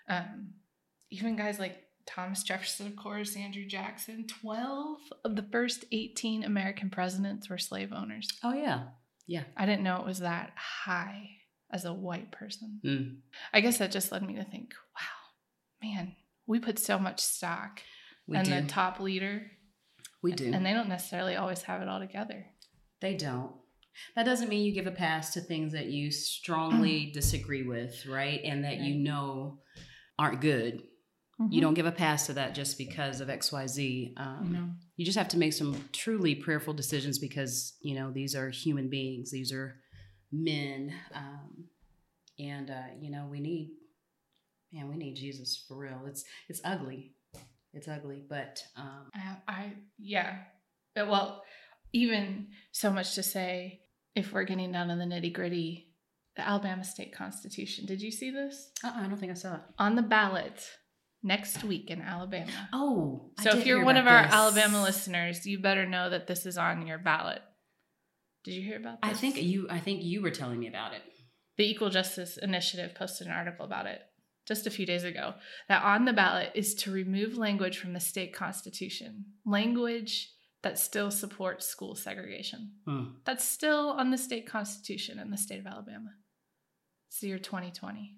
Um, 0.08 0.54
even 1.10 1.36
guys 1.36 1.58
like 1.58 1.76
Thomas 2.06 2.42
Jefferson, 2.42 2.86
of 2.86 2.96
course, 2.96 3.36
Andrew 3.36 3.66
Jackson. 3.66 4.26
Twelve 4.26 4.98
of 5.24 5.36
the 5.36 5.46
first 5.52 5.84
eighteen 5.92 6.44
American 6.44 6.90
presidents 6.90 7.48
were 7.48 7.58
slave 7.58 7.92
owners. 7.92 8.28
Oh 8.42 8.52
yeah, 8.54 8.84
yeah. 9.26 9.44
I 9.56 9.66
didn't 9.66 9.82
know 9.84 9.96
it 10.00 10.06
was 10.06 10.20
that 10.20 10.52
high 10.56 11.30
as 11.72 11.84
a 11.84 11.92
white 11.92 12.32
person. 12.32 12.80
Mm. 12.84 13.16
I 13.52 13.60
guess 13.60 13.78
that 13.78 13.92
just 13.92 14.10
led 14.10 14.22
me 14.24 14.34
to 14.36 14.44
think, 14.44 14.72
wow, 14.96 15.86
man, 15.88 16.16
we 16.46 16.58
put 16.58 16.78
so 16.80 16.98
much 16.98 17.20
stock 17.20 17.80
We 18.26 18.36
in 18.38 18.44
do. 18.44 18.50
the 18.60 18.62
top 18.66 18.98
leader, 18.98 19.50
we 20.22 20.32
do. 20.32 20.50
and 20.52 20.66
they 20.66 20.72
don't 20.72 20.88
necessarily 20.88 21.36
always 21.36 21.62
have 21.62 21.80
it 21.82 21.88
all 21.88 22.00
together. 22.00 22.46
They 23.00 23.14
don't. 23.14 23.52
That 24.16 24.24
doesn't 24.24 24.48
mean 24.48 24.64
you 24.64 24.72
give 24.72 24.86
a 24.86 24.92
pass 24.92 25.34
to 25.34 25.40
things 25.40 25.72
that 25.72 25.86
you 25.86 26.10
strongly 26.10 27.10
disagree 27.14 27.62
with, 27.62 28.06
right? 28.06 28.40
And 28.44 28.64
that 28.64 28.78
you 28.78 28.96
know 28.96 29.58
aren't 30.18 30.40
good. 30.40 30.82
Mm-hmm. 31.40 31.52
You 31.52 31.60
don't 31.60 31.74
give 31.74 31.86
a 31.86 31.92
pass 31.92 32.26
to 32.26 32.34
that 32.34 32.54
just 32.54 32.76
because 32.76 33.20
of 33.20 33.28
XYZ. 33.28 34.12
Um, 34.18 34.52
No. 34.52 34.68
You 34.96 35.06
just 35.06 35.16
have 35.16 35.28
to 35.28 35.38
make 35.38 35.54
some 35.54 35.88
truly 35.92 36.34
prayerful 36.34 36.74
decisions 36.74 37.18
because, 37.18 37.76
you 37.80 37.94
know, 37.94 38.10
these 38.10 38.34
are 38.34 38.50
human 38.50 38.90
beings, 38.90 39.30
these 39.30 39.52
are 39.52 39.76
men. 40.30 40.92
Um, 41.14 41.64
and, 42.38 42.70
uh, 42.70 42.92
you 43.00 43.10
know, 43.10 43.26
we 43.30 43.40
need, 43.40 43.70
man, 44.72 44.88
we 44.88 44.96
need 44.96 45.14
Jesus 45.14 45.64
for 45.66 45.78
real. 45.78 46.02
It's, 46.06 46.24
it's 46.48 46.60
ugly. 46.64 47.14
It's 47.72 47.88
ugly, 47.88 48.22
but 48.28 48.62
um, 48.76 49.10
I, 49.14 49.36
I 49.46 49.72
yeah. 49.98 50.38
Well, 50.96 51.42
even 51.92 52.48
so 52.72 52.90
much 52.90 53.14
to 53.14 53.22
say, 53.22 53.79
if 54.14 54.32
we're 54.32 54.44
getting 54.44 54.72
down 54.72 54.88
to 54.88 54.96
the 54.96 55.04
nitty 55.04 55.32
gritty, 55.32 55.88
the 56.36 56.46
Alabama 56.46 56.84
State 56.84 57.14
Constitution. 57.14 57.86
Did 57.86 58.00
you 58.00 58.10
see 58.10 58.30
this 58.30 58.70
uh-uh, 58.84 58.92
I 58.96 59.06
don't 59.08 59.18
think 59.18 59.32
I 59.32 59.34
saw 59.34 59.54
it. 59.56 59.60
on 59.78 59.96
the 59.96 60.02
ballot 60.02 60.64
next 61.22 61.64
week 61.64 61.90
in 61.90 62.00
Alabama? 62.02 62.68
Oh, 62.72 63.30
So 63.40 63.50
if 63.56 63.66
you're 63.66 63.84
one 63.84 63.96
of 63.96 64.06
our 64.06 64.22
this. 64.22 64.32
Alabama 64.32 64.82
listeners, 64.82 65.44
you 65.46 65.60
better 65.60 65.86
know 65.86 66.10
that 66.10 66.26
this 66.26 66.46
is 66.46 66.56
on 66.58 66.86
your 66.86 66.98
ballot. 66.98 67.42
Did 68.44 68.54
you 68.54 68.62
hear 68.62 68.78
about 68.78 69.02
this? 69.02 69.10
I 69.10 69.14
think 69.14 69.40
you. 69.42 69.66
I 69.68 69.80
think 69.80 70.02
you 70.02 70.22
were 70.22 70.30
telling 70.30 70.58
me 70.60 70.68
about 70.68 70.94
it. 70.94 71.02
the 71.58 71.68
Equal 71.70 71.90
Justice 71.90 72.38
Initiative 72.38 72.94
posted 72.94 73.26
an 73.26 73.34
article 73.34 73.66
about 73.66 73.84
it 73.86 74.00
just 74.48 74.66
a 74.66 74.70
few 74.70 74.86
days 74.86 75.04
ago. 75.04 75.34
That 75.68 75.82
on 75.84 76.06
the 76.06 76.14
ballot 76.14 76.52
is 76.54 76.74
to 76.76 76.90
remove 76.90 77.36
language 77.36 77.76
from 77.78 77.92
the 77.92 78.00
state 78.00 78.34
constitution, 78.34 79.26
language 79.44 80.30
that 80.62 80.78
still 80.78 81.10
supports 81.10 81.66
school 81.66 81.94
segregation. 81.94 82.72
Hmm. 82.86 83.04
That's 83.24 83.44
still 83.44 83.90
on 83.90 84.10
the 84.10 84.18
state 84.18 84.46
constitution 84.46 85.18
in 85.18 85.30
the 85.30 85.36
state 85.38 85.60
of 85.60 85.66
Alabama. 85.66 86.10
It's 87.08 87.20
the 87.20 87.28
year 87.28 87.38
2020. 87.38 88.16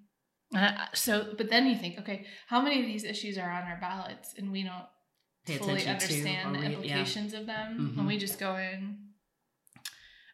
Uh, 0.54 0.72
so, 0.92 1.32
but 1.38 1.48
then 1.48 1.66
you 1.66 1.76
think, 1.76 1.98
okay, 2.00 2.26
how 2.46 2.60
many 2.60 2.80
of 2.80 2.86
these 2.86 3.04
issues 3.04 3.38
are 3.38 3.50
on 3.50 3.62
our 3.62 3.78
ballots 3.80 4.34
and 4.36 4.52
we 4.52 4.62
don't 4.64 4.84
Pay 5.46 5.56
fully 5.56 5.80
to 5.80 5.90
understand 5.90 6.56
or 6.56 6.60
the 6.60 6.66
yeah. 6.66 6.72
implications 6.74 7.32
of 7.32 7.46
them 7.46 7.92
Mhm. 7.94 7.98
and 7.98 8.06
we 8.06 8.18
just 8.18 8.38
go 8.38 8.56
in? 8.56 8.98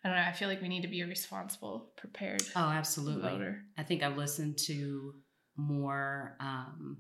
I 0.03 0.09
don't 0.09 0.17
know. 0.17 0.23
I 0.25 0.33
feel 0.33 0.49
like 0.49 0.63
we 0.63 0.69
need 0.69 0.83
to 0.83 0.89
be 0.89 1.03
a 1.03 1.07
responsible, 1.07 1.93
prepared 1.97 2.43
Oh, 2.57 2.61
absolutely. 2.71 3.29
voter. 3.31 3.63
I 3.77 3.83
think 3.85 4.03
I've 4.03 4.17
listened 4.17 4.59
to 4.67 5.15
more 5.57 6.37
um, 6.41 6.99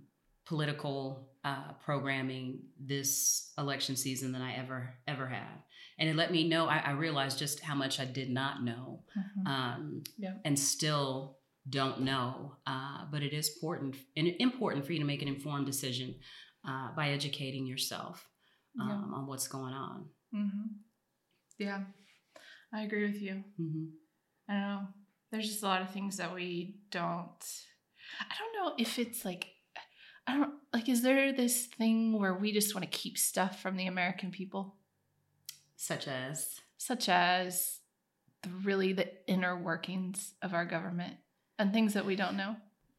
political 0.48 1.28
uh, 1.44 1.72
programming 1.84 2.60
this 2.80 3.52
election 3.58 3.94
season 3.96 4.32
than 4.32 4.42
I 4.42 4.54
ever 4.56 4.94
ever 5.06 5.26
have, 5.28 5.58
and 5.98 6.08
it 6.08 6.16
let 6.16 6.32
me 6.32 6.48
know. 6.48 6.66
I, 6.66 6.78
I 6.78 6.90
realized 6.92 7.38
just 7.38 7.60
how 7.60 7.74
much 7.74 8.00
I 8.00 8.04
did 8.06 8.30
not 8.30 8.62
know, 8.64 9.04
Mhm. 9.16 9.46
um, 9.46 10.02
Yeah. 10.16 10.34
and 10.44 10.58
still 10.58 11.38
don't 11.68 12.00
know. 12.00 12.56
Uh, 12.66 13.04
but 13.12 13.22
it 13.22 13.32
is 13.34 13.48
important 13.54 13.96
and 14.16 14.26
important 14.38 14.86
for 14.86 14.92
you 14.94 14.98
to 15.00 15.04
make 15.04 15.22
an 15.22 15.28
informed 15.28 15.66
decision 15.66 16.14
uh, 16.66 16.88
by 16.96 17.10
educating 17.10 17.66
yourself 17.66 18.26
um, 18.80 18.88
Yeah. 18.88 19.16
on 19.18 19.26
what's 19.26 19.48
going 19.48 19.74
on. 19.74 20.08
hmm 20.32 20.66
Yeah, 21.58 21.84
I 22.72 22.82
agree 22.82 23.04
with 23.10 23.20
you. 23.20 23.44
hmm 23.56 23.86
I 24.48 24.52
don't 24.54 24.62
know. 24.62 24.88
There's 25.30 25.48
just 25.48 25.62
a 25.62 25.66
lot 25.66 25.82
of 25.82 25.90
things 25.90 26.16
that 26.16 26.34
we 26.34 26.80
don't. 26.90 27.44
I 28.20 28.34
don't 28.38 28.54
know 28.58 28.74
if 28.78 28.98
it's 28.98 29.22
like, 29.24 29.44
I 30.28 30.36
don't 30.36 30.52
like. 30.74 30.88
Is 30.88 31.00
there 31.02 31.32
this 31.32 31.66
thing 31.66 32.18
where 32.18 32.34
we 32.34 32.52
just 32.52 32.74
want 32.74 32.84
to 32.90 32.98
keep 32.98 33.16
stuff 33.16 33.62
from 33.62 33.76
the 33.76 33.86
American 33.86 34.30
people, 34.30 34.74
Such 35.76 36.06
as 36.06 36.60
such 36.76 37.08
as 37.08 37.78
the, 38.42 38.50
really 38.62 38.92
the 38.92 39.08
inner 39.26 39.56
workings 39.60 40.34
of 40.42 40.52
our 40.54 40.64
government 40.66 41.14
and 41.58 41.72
things 41.72 41.94
that 41.94 42.04
we 42.06 42.14
don't 42.14 42.36
know? 42.36 42.56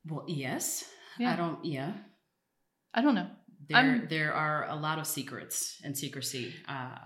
well, 0.07 0.25
yes. 0.27 0.83
Yeah. 1.19 1.33
I 1.33 1.36
don't. 1.36 1.63
Yeah. 1.63 1.91
I 2.93 3.01
don't 3.01 3.15
know. 3.15 3.27
There, 3.67 3.77
I'm- 3.77 4.07
there 4.09 4.33
are 4.33 4.67
a 4.69 4.75
lot 4.75 4.98
of 4.98 5.05
secrets 5.05 5.79
and 5.83 5.95
secrecy. 5.95 6.53
Uh, 6.67 6.98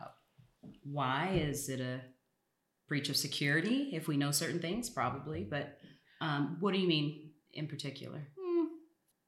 why 0.83 1.33
is 1.35 1.67
it 1.67 1.81
a 1.81 1.99
breach 2.87 3.09
of 3.09 3.17
security? 3.17 3.89
If 3.93 4.07
we 4.07 4.15
know 4.15 4.31
certain 4.31 4.59
things, 4.61 4.89
probably. 4.89 5.43
But 5.43 5.77
um, 6.21 6.57
what 6.61 6.73
do 6.73 6.79
you 6.79 6.87
mean 6.87 7.31
in 7.51 7.67
particular? 7.67 8.21
Hmm. 8.39 8.65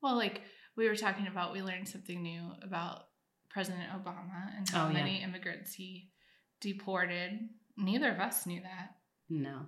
Well, 0.02 0.16
like 0.16 0.42
we 0.76 0.88
were 0.88 0.96
talking 0.96 1.28
about, 1.28 1.54
we 1.54 1.62
learned 1.62 1.88
something 1.88 2.22
new 2.22 2.52
about 2.62 3.08
President 3.50 3.90
Obama 3.92 4.56
and 4.58 4.68
how 4.70 4.86
Oh, 4.86 4.88
yeah. 4.90 4.94
many 4.94 5.22
immigrants 5.22 5.74
he 5.74 6.12
deported. 6.62 7.50
Neither 7.78 8.12
of 8.12 8.20
us 8.20 8.46
knew 8.46 8.62
that. 8.62 8.96
No. 9.30 9.66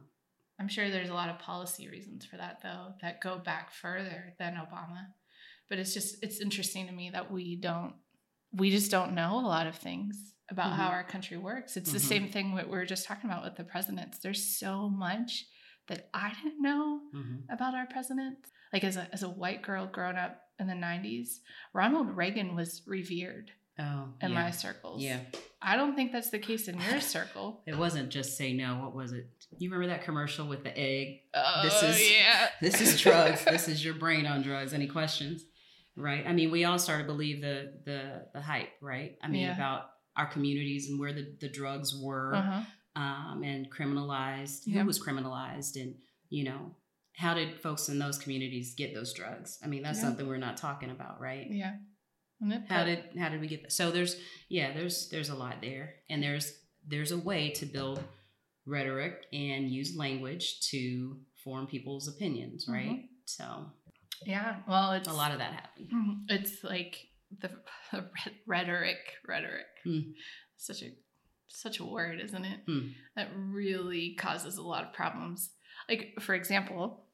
I'm 0.60 0.68
sure 0.68 0.90
there's 0.90 1.10
a 1.10 1.14
lot 1.14 1.30
of 1.30 1.40
policy 1.40 1.88
reasons 1.88 2.26
for 2.26 2.38
that, 2.38 2.62
though, 2.64 2.94
that 3.02 3.22
go 3.22 3.38
back 3.38 3.72
further 3.72 4.34
than 4.40 4.56
Obama. 4.56 5.08
But 5.70 5.80
it's 5.80 5.94
just, 5.94 6.24
it's 6.24 6.40
interesting 6.42 6.88
to 6.88 6.94
me 6.94 7.12
that 7.12 7.32
we 7.32 7.56
don't, 7.58 7.94
we 8.54 8.72
just 8.72 8.90
don't 8.90 9.14
know 9.14 9.40
a 9.40 9.46
lot 9.48 9.68
of 9.68 9.76
things 9.76 10.34
about 10.50 10.74
how 10.74 10.88
Mhm. 10.90 10.94
our 10.94 11.04
country 11.04 11.38
works. 11.38 11.78
It's 11.78 11.92
the 11.92 12.00
Mhm. 12.00 12.02
same 12.02 12.30
thing 12.30 12.52
what 12.54 12.66
we 12.70 12.78
were 12.78 12.86
just 12.86 13.06
talking 13.06 13.30
about 13.30 13.44
with 13.44 13.56
the 13.56 13.66
presidents. 13.66 14.18
There's 14.20 14.58
so 14.58 14.90
much 14.90 15.46
that 15.88 16.10
I 16.14 16.34
didn't 16.34 16.62
know 16.62 17.02
hmm 17.12 17.38
about 17.50 17.76
our 17.76 17.86
president. 17.88 18.38
Like 18.74 18.84
as 18.84 18.98
a, 18.98 19.08
as 19.14 19.24
a 19.24 19.30
white 19.30 19.62
girl 19.62 19.86
growing 19.88 20.18
up 20.18 20.42
in 20.60 20.68
the 20.68 20.74
90s, 20.74 21.40
Ronald 21.74 22.16
Reagan 22.16 22.56
was 22.56 22.82
revered 22.88 23.52
Oh, 23.80 24.06
in 24.22 24.32
yeah. 24.32 24.36
my 24.44 24.50
circles. 24.52 25.04
Yeah. 25.04 25.20
I 25.62 25.76
don't 25.76 25.96
think 25.96 26.12
that's 26.12 26.32
the 26.32 26.40
case 26.40 26.68
in 26.68 26.80
your 26.90 27.00
circle. 27.16 27.62
It 27.68 27.78
wasn't 27.78 28.10
just 28.10 28.36
say 28.36 28.54
no. 28.54 28.80
What 28.82 28.96
was 28.96 29.12
it? 29.12 29.28
You 29.60 29.70
remember 29.70 29.94
that 29.96 30.04
commercial 30.04 30.48
with 30.48 30.64
the 30.64 30.76
egg? 30.76 31.20
Oh, 31.36 31.62
This 31.64 31.84
is- 31.84 32.12
yeah. 32.12 32.50
This 32.62 32.82
is 32.82 33.00
drugs. 33.00 33.46
this 33.46 33.68
is 33.68 33.86
your 33.86 33.94
brain 34.04 34.26
on 34.26 34.42
drugs. 34.42 34.74
Any 34.74 34.88
questions? 34.88 35.44
Right. 35.96 36.26
I 36.28 36.34
mean, 36.34 36.50
we 36.52 36.64
all 36.66 36.80
started 36.80 37.04
to 37.04 37.08
believe 37.08 37.42
the 37.42 37.74
the 37.86 38.26
the 38.34 38.42
hype, 38.42 38.70
right? 38.82 39.16
I 39.22 39.28
mean, 39.28 39.44
Yeah. 39.44 39.56
about 39.56 39.90
our 40.16 40.26
communities 40.28 40.90
and 40.90 41.00
where 41.00 41.14
the, 41.14 41.36
the 41.40 41.50
drugs 41.50 41.96
were 41.96 42.34
Uh-huh. 42.36 42.62
um, 42.96 43.44
and 43.44 43.72
criminalized, 43.72 44.62
Yeah. 44.66 44.82
who 44.82 44.88
was 44.88 45.00
criminalized, 45.00 45.76
and 45.80 45.96
you 46.30 46.44
know, 46.46 46.76
how 47.18 47.34
did 47.34 47.60
folks 47.62 47.90
in 47.90 47.98
those 48.00 48.18
communities 48.18 48.76
get 48.76 48.94
those 48.94 49.12
drugs? 49.14 49.60
I 49.64 49.68
mean, 49.68 49.82
that's 49.84 49.98
Yeah. 50.00 50.06
something 50.06 50.28
we're 50.28 50.38
not 50.38 50.58
talking 50.58 50.90
about, 50.92 51.20
right? 51.20 51.48
Yeah. 51.50 51.76
How 52.70 52.84
did 52.86 53.04
how 53.20 53.30
did 53.30 53.42
we 53.42 53.48
get 53.48 53.64
that? 53.64 53.72
So 53.72 53.90
there's 53.92 54.16
yeah, 54.50 54.72
there's 54.74 55.10
there's 55.10 55.30
a 55.30 55.36
lot 55.36 55.60
there, 55.62 55.96
and 56.10 56.22
there's 56.22 56.54
there's 56.86 57.12
a 57.12 57.18
way 57.18 57.50
to 57.52 57.66
build 57.66 58.04
rhetoric 58.66 59.26
and 59.34 59.70
use 59.72 59.96
language 59.98 60.60
to 60.70 61.20
form 61.44 61.66
people's 61.68 62.08
opinions, 62.08 62.68
right? 62.70 62.90
Mhm. 62.90 63.08
So 63.26 63.72
Yeah. 64.26 64.62
Well, 64.68 64.92
it's 64.94 65.08
a 65.08 65.14
lot 65.14 65.32
of 65.32 65.40
that 65.40 65.54
happened. 65.54 65.90
Mhm. 65.92 66.26
It's 66.30 66.64
like 66.64 67.08
the 67.40 67.50
rhe- 67.94 68.42
rhetoric, 68.46 69.00
rhetoric. 69.28 69.66
Hmm. 69.84 70.12
Such 70.58 70.84
a 70.84 70.92
such 71.48 71.80
a 71.80 71.86
word, 71.86 72.20
isn't 72.22 72.46
it? 72.46 72.60
Hmm. 72.68 72.90
That 73.16 73.30
really 73.36 74.14
causes 74.16 74.58
a 74.58 74.64
lot 74.64 74.84
of 74.84 74.94
problems. 74.94 75.52
Like 75.90 76.14
for 76.20 76.36
example, 76.36 77.07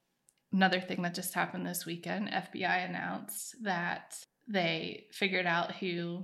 another 0.53 0.79
thing 0.79 1.01
that 1.01 1.13
just 1.15 1.33
happened 1.33 1.65
this 1.65 1.86
weekend, 1.86 2.29
FBI 2.29 2.86
announced 2.88 3.55
that 3.63 4.15
they 4.48 5.05
figured 5.12 5.45
out 5.45 5.75
who 5.75 6.24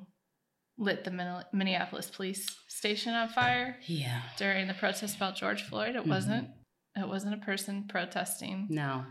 lit 0.77 1.03
the 1.03 1.43
Minneapolis 1.51 2.09
police 2.09 2.45
station 2.67 3.13
on 3.13 3.27
fire 3.29 3.77
Yeah. 3.85 4.21
during 4.37 4.67
the 4.67 4.73
protest 4.73 5.15
about 5.17 5.35
George 5.35 5.63
Floyd. 5.63 5.95
It 5.95 6.03
Mhm. 6.03 6.07
wasn't 6.09 6.49
it 6.95 7.07
wasn't 7.07 7.33
a 7.33 7.37
person 7.45 7.85
protesting. 7.87 8.67
No, 8.69 9.05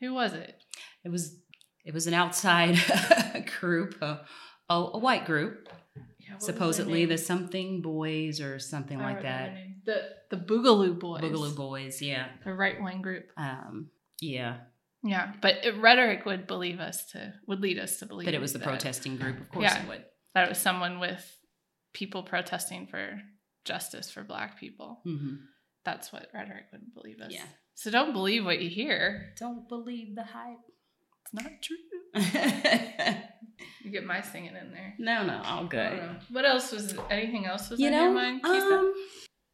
Who 0.00 0.12
was 0.12 0.32
it? 0.34 0.60
it 1.04 1.08
was 1.10 1.38
it 1.84 1.94
was 1.94 2.06
an 2.06 2.14
outside 2.14 2.76
group, 3.60 4.00
a, 4.02 4.26
a, 4.68 4.74
a 4.74 4.98
white 4.98 5.24
group, 5.24 5.68
Yeah, 6.18 6.32
what 6.32 6.34
was 6.36 6.46
their 6.46 6.54
supposedly 6.54 7.04
the 7.04 7.16
something 7.18 7.80
boys 7.80 8.40
or 8.40 8.58
something 8.58 9.00
I 9.00 9.12
like 9.14 9.22
that. 9.22 9.56
The 9.84 10.16
the 10.30 10.36
Boogaloo 10.36 10.98
Boys. 10.98 11.22
Boogaloo 11.22 11.54
boys, 11.56 12.02
yeah, 12.02 12.28
The 12.44 12.52
right 12.52 12.82
wing 12.82 13.00
group. 13.02 13.30
um, 13.36 13.90
yeah. 14.20 14.58
Yeah, 15.02 15.32
but 15.40 15.64
it, 15.64 15.76
rhetoric 15.80 16.24
would 16.26 16.46
believe 16.48 16.80
us 16.80 17.04
to 17.12 17.32
would 17.46 17.60
lead 17.60 17.78
us 17.78 17.98
to 18.00 18.06
believe 18.06 18.24
That 18.26 18.34
it 18.34 18.40
was 18.40 18.52
the 18.52 18.58
protesting 18.58 19.16
group, 19.16 19.40
of 19.40 19.48
course 19.50 19.64
Yeah. 19.64 19.82
it 19.82 19.88
would. 19.88 20.04
that 20.34 20.44
it 20.46 20.48
was 20.48 20.58
someone 20.58 20.98
with 20.98 21.24
people 21.92 22.22
protesting 22.24 22.86
for 22.88 23.20
justice 23.64 24.10
for 24.10 24.22
Black 24.24 24.58
people. 24.58 25.00
hmm 25.04 25.34
That's 25.84 26.12
what 26.12 26.28
rhetoric 26.34 26.66
would 26.72 26.92
believe 26.94 27.20
us. 27.20 27.30
Yeah. 27.32 27.44
So 27.74 27.90
don't 27.90 28.12
believe 28.14 28.44
what 28.44 28.60
you 28.60 28.68
hear. 28.70 29.32
Don't 29.38 29.68
believe 29.68 30.16
the 30.16 30.24
hype. 30.24 30.58
It's 31.24 31.34
not 31.34 31.52
true. 31.62 31.76
You 33.84 33.92
get 33.92 34.04
my 34.04 34.20
singing 34.20 34.56
in 34.60 34.72
there. 34.72 34.94
no, 34.98 35.24
no, 35.24 35.40
all 35.44 35.64
good. 35.66 36.00
What 36.30 36.44
else 36.44 36.72
was? 36.72 36.94
Anything 37.08 37.46
else 37.46 37.70
was 37.70 37.78
you 37.78 37.86
on 37.86 37.92
know 37.92 38.02
your 38.02 38.12
mind? 38.12 38.44
Um 38.44 38.94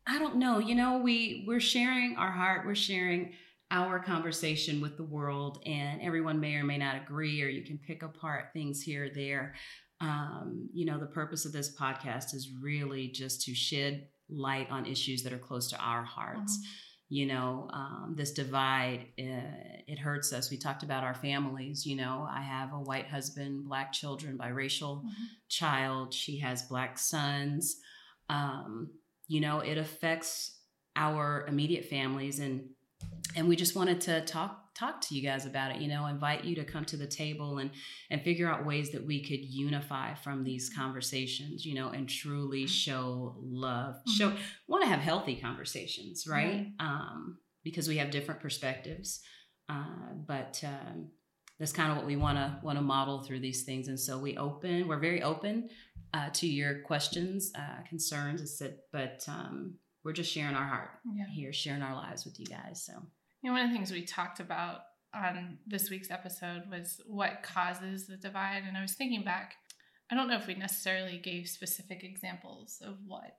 i 0.05 0.19
don't 0.19 0.35
know 0.37 0.59
you 0.59 0.75
know 0.75 0.99
we 0.99 1.45
we're 1.47 1.61
sharing 1.61 2.17
our 2.17 2.33
heart 2.33 2.67
we're 2.67 2.75
sharing 2.75 3.33
our 3.73 3.99
conversation 3.99 4.81
with 4.81 4.97
the 4.97 5.03
world 5.05 5.61
and 5.67 6.01
everyone 6.03 6.39
may 6.39 6.55
or 6.55 6.63
may 6.65 6.79
not 6.79 6.95
agree 6.95 7.43
or 7.43 7.49
you 7.49 7.63
can 7.65 7.79
pick 7.79 8.03
apart 8.03 8.53
things 8.53 8.83
here 8.83 9.07
or 9.07 9.11
there. 9.11 9.55
Um 10.01 10.69
you 10.73 10.85
know 10.85 10.99
the 11.01 11.07
purpose 11.07 11.45
of 11.47 11.53
this 11.53 11.75
podcast 11.75 12.35
is 12.35 12.51
really 12.61 13.09
just 13.09 13.43
to 13.47 13.55
shed 13.55 14.07
light 14.29 14.69
on 14.71 14.87
issues 14.87 15.23
that 15.23 15.33
are 15.33 15.39
close 15.39 15.69
to 15.71 15.79
our 15.79 16.05
hearts. 16.05 16.59
You 17.09 17.27
know 17.27 17.69
um, 17.73 18.15
this 18.17 18.33
divide 18.33 19.07
uh, 19.19 19.57
it 19.87 19.99
hurts 19.99 20.33
us. 20.33 20.51
We 20.51 20.57
talked 20.59 20.83
about 20.83 21.05
our 21.05 21.15
families 21.15 21.87
you 21.87 21.97
know. 21.97 22.27
I 22.31 22.43
have 22.43 22.73
a 22.73 22.81
white 22.81 23.09
husband 23.09 23.65
black 23.67 23.93
children 23.93 24.37
biracial 24.39 25.03
Mhm. 25.03 25.11
child. 25.49 26.13
She 26.15 26.39
has 26.39 26.63
black 26.63 26.99
sons. 26.99 27.77
Um, 28.29 28.91
you 29.29 29.41
know 29.41 29.61
it 29.61 29.79
affects 29.79 30.59
our 30.97 31.47
immediate 31.47 31.87
families 31.87 32.39
and 32.39 32.69
and 33.37 33.49
we 33.49 33.57
just 33.57 33.75
wanted 33.77 34.01
to 34.03 34.21
talk 34.25 34.59
talk 34.75 35.01
to 35.03 35.15
you 35.15 35.23
guys 35.23 35.45
about 35.45 35.71
it 35.75 35.81
you 35.83 35.89
know 35.89 36.07
invite 36.07 36.45
you 36.45 36.55
to 36.57 36.65
come 36.65 36.85
to 36.85 36.97
the 36.97 37.07
table 37.07 37.59
and 37.59 37.71
and 38.11 38.23
figure 38.23 38.49
out 38.51 38.65
ways 38.65 38.91
that 38.93 39.05
we 39.07 39.23
could 39.23 39.41
unify 39.45 40.15
from 40.15 40.45
these 40.45 40.71
conversations 40.75 41.65
you 41.67 41.75
know 41.75 41.89
and 41.91 42.09
truly 42.09 42.67
show 42.67 43.37
love 43.43 43.97
show 44.17 44.33
want 44.69 44.83
to 44.83 44.89
have 44.89 45.01
healthy 45.01 45.37
conversations 45.37 46.27
right? 46.27 46.69
Um 46.81 47.37
because 47.65 47.87
we 47.87 47.99
have 47.99 48.11
different 48.11 48.41
perspectives 48.41 49.21
uh 49.69 50.13
but 50.27 50.63
um 50.65 51.09
that's 51.59 51.73
kind 51.73 51.91
of 51.93 51.97
what 51.99 52.07
we 52.07 52.17
want 52.17 52.39
to 52.39 52.59
want 52.65 52.77
to 52.79 52.83
model 52.83 53.23
through 53.23 53.39
these 53.39 53.63
things. 53.63 53.87
And 53.87 54.01
so 54.01 54.19
we 54.19 54.37
open 54.37 54.89
we're 54.89 54.99
very 54.99 55.23
open 55.23 55.69
uh, 56.15 56.29
to 56.35 56.47
your 56.49 56.81
questions 56.81 57.53
uh, 57.55 57.83
concerns 57.89 58.61
but 58.93 59.25
um 59.29 59.75
we're 60.03 60.13
just 60.13 60.33
sharing 60.33 60.57
our 60.57 60.67
heart 60.67 60.91
Yeah. 61.15 61.27
here 61.33 61.53
sharing 61.53 61.83
our 61.83 61.95
lives 61.95 62.25
with 62.25 62.41
you 62.41 62.47
guys 62.47 62.85
so 62.85 62.95
You 63.43 63.51
know, 63.51 63.55
one 63.55 63.65
of 63.65 63.71
the 63.71 63.75
things 63.77 63.91
we 63.91 64.05
talked 64.05 64.41
about 64.41 64.81
on 65.15 65.59
this 65.67 65.91
week's 65.91 66.11
episode 66.11 66.63
was 66.71 67.01
what 67.07 67.43
causes 67.43 68.07
the 68.07 68.17
divide. 68.17 68.63
And 68.67 68.77
I 68.77 68.83
was 68.83 68.95
thinking 68.95 69.25
back, 69.25 69.55
I 70.11 70.15
don't 70.15 70.29
know 70.29 70.37
if 70.37 70.47
we 70.47 70.55
necessarily 70.55 71.19
gave 71.19 71.49
specific 71.49 72.05
examples 72.05 72.81
of 72.85 72.97
what 73.07 73.37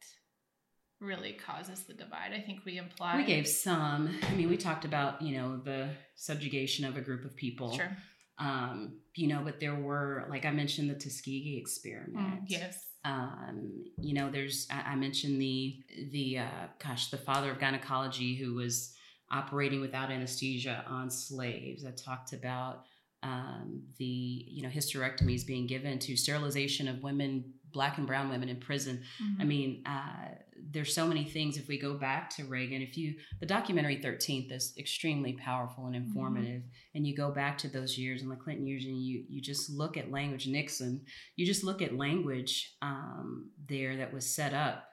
really 1.00 1.34
causes 1.34 1.84
the 1.84 1.94
divide. 1.94 2.32
I 2.34 2.40
think 2.42 2.64
we 2.66 2.78
implied. 2.78 3.18
we 3.18 3.26
gave 3.26 3.46
some 3.48 4.10
i 4.24 4.34
mean 4.36 4.50
we 4.50 4.56
talked 4.56 4.86
about 4.86 5.22
you 5.22 5.36
know 5.38 5.58
the 5.58 5.90
subjugation 6.16 6.86
of 6.86 6.96
a 6.96 7.02
group 7.02 7.26
of 7.26 7.36
people 7.36 7.76
Sure. 7.76 7.92
um 8.40 9.00
you 9.16 9.28
know 9.28 9.42
but 9.44 9.60
there 9.60 9.76
were 9.76 10.26
like 10.30 10.46
i 10.46 10.52
mentioned 10.52 10.90
the 10.90 10.96
tuskegee 10.96 11.58
experiment 11.60 12.16
Mm, 12.16 12.46
yes. 12.48 12.86
um 13.04 13.84
you 13.98 14.14
know 14.14 14.32
there's 14.32 14.66
I, 14.72 14.92
I 14.94 14.96
mentioned 14.96 15.42
the 15.42 15.76
the 16.12 16.38
uh 16.40 16.68
gosh 16.82 17.10
the 17.10 17.18
father 17.18 17.52
of 17.52 17.60
gynecology 17.60 18.36
who 18.36 18.54
was 18.54 18.96
operating 19.34 19.82
without 19.82 20.10
anesthesia 20.12 20.84
on 20.88 21.10
slaves 21.10 21.84
i 21.86 21.92
talked 21.92 22.32
about 22.34 22.84
um 23.24 23.82
the 23.98 24.06
you 24.56 24.62
know 24.64 24.70
hysterectomies 24.70 25.46
being 25.46 25.66
given 25.68 25.98
to 26.00 26.16
sterilization 26.16 26.88
of 26.88 27.02
women 27.04 27.44
black 27.72 27.98
and 27.98 28.06
brown 28.06 28.30
women 28.30 28.50
in 28.50 28.58
prison 28.58 29.02
Mhm. 29.20 29.42
I 29.42 29.44
mean, 29.46 29.82
uh, 29.88 30.28
there's 30.74 30.94
so 30.94 31.08
many 31.08 31.24
things. 31.26 31.58
If 31.58 31.68
we 31.68 31.80
go 31.80 31.96
back 31.96 32.30
to 32.36 32.46
Reagan, 32.46 32.84
if 32.84 32.96
you 33.00 33.16
the 33.40 33.48
documentary 33.48 33.98
13th 33.98 34.52
is 34.52 34.74
extremely 34.78 35.34
powerful 35.34 35.88
and 35.88 35.96
informative, 35.96 36.62
and 36.94 37.08
you 37.08 37.16
go 37.16 37.32
back 37.32 37.58
to 37.60 37.68
those 37.68 37.98
years 37.98 38.22
and 38.22 38.30
the 38.32 38.36
Clinton 38.36 38.68
years, 38.68 38.86
and 38.86 38.96
you 39.02 39.26
you 39.28 39.42
just 39.42 39.72
look 39.72 39.98
at 39.98 40.12
language 40.12 40.46
Nixon, 40.48 41.02
you 41.36 41.46
just 41.48 41.64
look 41.64 41.82
at 41.82 41.98
language 41.98 42.76
um, 42.84 43.50
there 43.68 43.98
that 43.98 44.14
was 44.14 44.26
set 44.40 44.54
up 44.54 44.88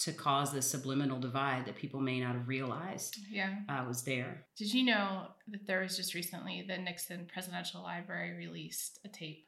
to 0.00 0.12
cause 0.12 0.50
this 0.52 0.70
subliminal 0.70 1.20
divide 1.20 1.66
that 1.66 1.76
people 1.76 2.00
may 2.00 2.20
not 2.20 2.34
have 2.34 2.48
realized 2.48 3.18
yeah. 3.30 3.56
uh, 3.68 3.84
was 3.86 4.02
there. 4.02 4.46
Did 4.56 4.72
you 4.72 4.84
know 4.84 5.26
that 5.48 5.66
there 5.66 5.80
was 5.80 5.96
just 5.96 6.14
recently 6.14 6.64
the 6.66 6.78
Nixon 6.78 7.28
Presidential 7.32 7.82
Library 7.82 8.34
released 8.36 8.98
a 9.04 9.08
tape 9.08 9.46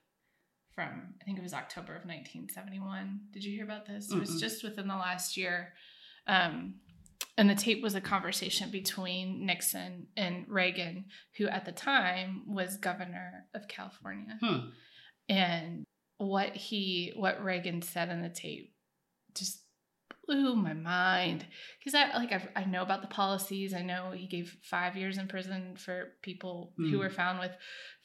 from 0.75 1.15
I 1.21 1.25
think 1.25 1.39
it 1.39 1.43
was 1.43 1.55
October 1.55 1.93
of 1.93 2.05
1971. 2.05 3.21
Did 3.33 3.45
you 3.45 3.53
hear 3.53 3.65
about 3.65 3.87
this? 3.87 4.11
It 4.11 4.19
was 4.19 4.41
just 4.41 4.63
within 4.63 4.89
the 4.89 4.95
last 4.95 5.37
year. 5.37 5.75
Um, 6.27 6.75
and 7.39 7.49
the 7.49 7.55
tape 7.55 7.83
was 7.83 7.95
a 7.95 8.01
conversation 8.01 8.71
between 8.71 9.47
Nixon 9.47 10.07
and 10.17 10.45
Reagan, 10.49 11.07
who 11.37 11.47
at 11.49 11.65
the 11.65 11.73
time 11.73 12.43
was 12.47 12.77
governor 12.77 13.47
of 13.55 13.69
California. 13.69 14.39
Hmm. 14.41 14.59
And 15.29 15.85
what 16.19 16.55
he 16.55 17.13
what 17.17 17.43
Reagan 17.43 17.81
said 17.83 18.11
in 18.11 18.23
the 18.23 18.29
tape 18.29 18.75
just 19.35 19.63
blew 20.27 20.55
my 20.57 20.73
mind 20.73 21.47
because 21.79 21.95
I 21.95 22.17
like 22.17 22.33
I've, 22.33 22.49
I 22.55 22.65
know 22.65 22.83
about 22.83 23.03
the 23.03 23.09
policies. 23.09 23.75
I 23.75 23.83
know 23.83 24.13
he 24.13 24.27
gave 24.27 24.57
five 24.63 24.97
years 24.97 25.19
in 25.19 25.29
prison 25.29 25.77
for 25.77 26.13
people 26.23 26.73
who 26.77 26.93
Mm. 26.93 26.99
were 26.99 27.11
found 27.11 27.39
with 27.41 27.53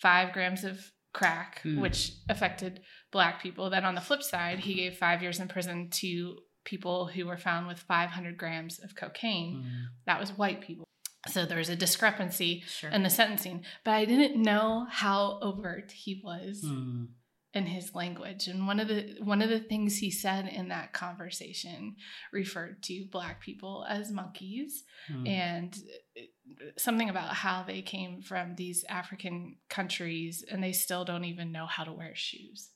five 0.01 0.33
grams 0.33 0.63
of 0.63 0.91
crack, 1.13 1.61
Mm. 1.63 1.79
which 1.79 2.11
affected 2.29 2.81
black 3.11 3.41
people. 3.41 3.69
Then 3.69 3.85
on 3.85 3.95
the 3.95 4.01
flip 4.01 4.23
side, 4.23 4.59
he 4.59 4.73
gave 4.75 4.97
five 4.97 5.21
years 5.21 5.39
in 5.39 5.47
prison 5.47 5.89
to 5.91 6.39
people 6.65 7.07
who 7.07 7.25
were 7.25 7.37
found 7.37 7.65
with 7.67 7.79
500 7.79 8.37
grams 8.37 8.77
of 8.79 8.95
cocaine. 8.95 9.63
Mm. 9.63 9.85
That 10.05 10.19
was 10.19 10.31
white 10.31 10.61
people. 10.61 10.85
So 11.27 11.45
there 11.45 11.57
was 11.57 11.69
a 11.69 11.75
discrepancy 11.75 12.63
Sure. 12.67 12.89
in 12.89 13.03
the 13.03 13.09
sentencing, 13.09 13.65
but 13.83 13.91
I 13.91 14.05
didn't 14.05 14.41
know 14.41 14.85
how 14.89 15.39
overt 15.41 15.91
he 15.91 16.21
was 16.23 16.63
Mm. 16.65 17.07
In 17.53 17.65
his 17.65 17.95
language. 17.95 18.47
And 18.47 18.67
one 18.67 18.79
of 18.79 18.87
the 18.87 19.15
one 19.23 19.41
of 19.41 19.49
the 19.49 19.59
things 19.59 19.97
he 19.97 20.11
said 20.11 20.47
in 20.47 20.67
that 20.69 20.93
conversation 20.93 21.95
referred 22.33 22.83
to 22.83 23.07
black 23.11 23.41
people 23.41 23.85
as 23.89 24.11
monkeys 24.11 24.83
Mm. 25.11 25.27
and 25.27 25.77
uh, 26.17 26.65
something 26.77 27.09
about 27.09 27.33
how 27.33 27.63
they 27.63 27.81
came 27.81 28.21
from 28.21 28.55
these 28.55 28.83
African 28.89 29.57
countries 29.69 30.43
and 30.49 30.61
they 30.61 30.73
still 30.73 31.05
don't 31.05 31.23
even 31.25 31.51
know 31.51 31.65
how 31.65 31.83
to 31.85 31.93
wear 31.93 32.13
shoes. 32.15 32.69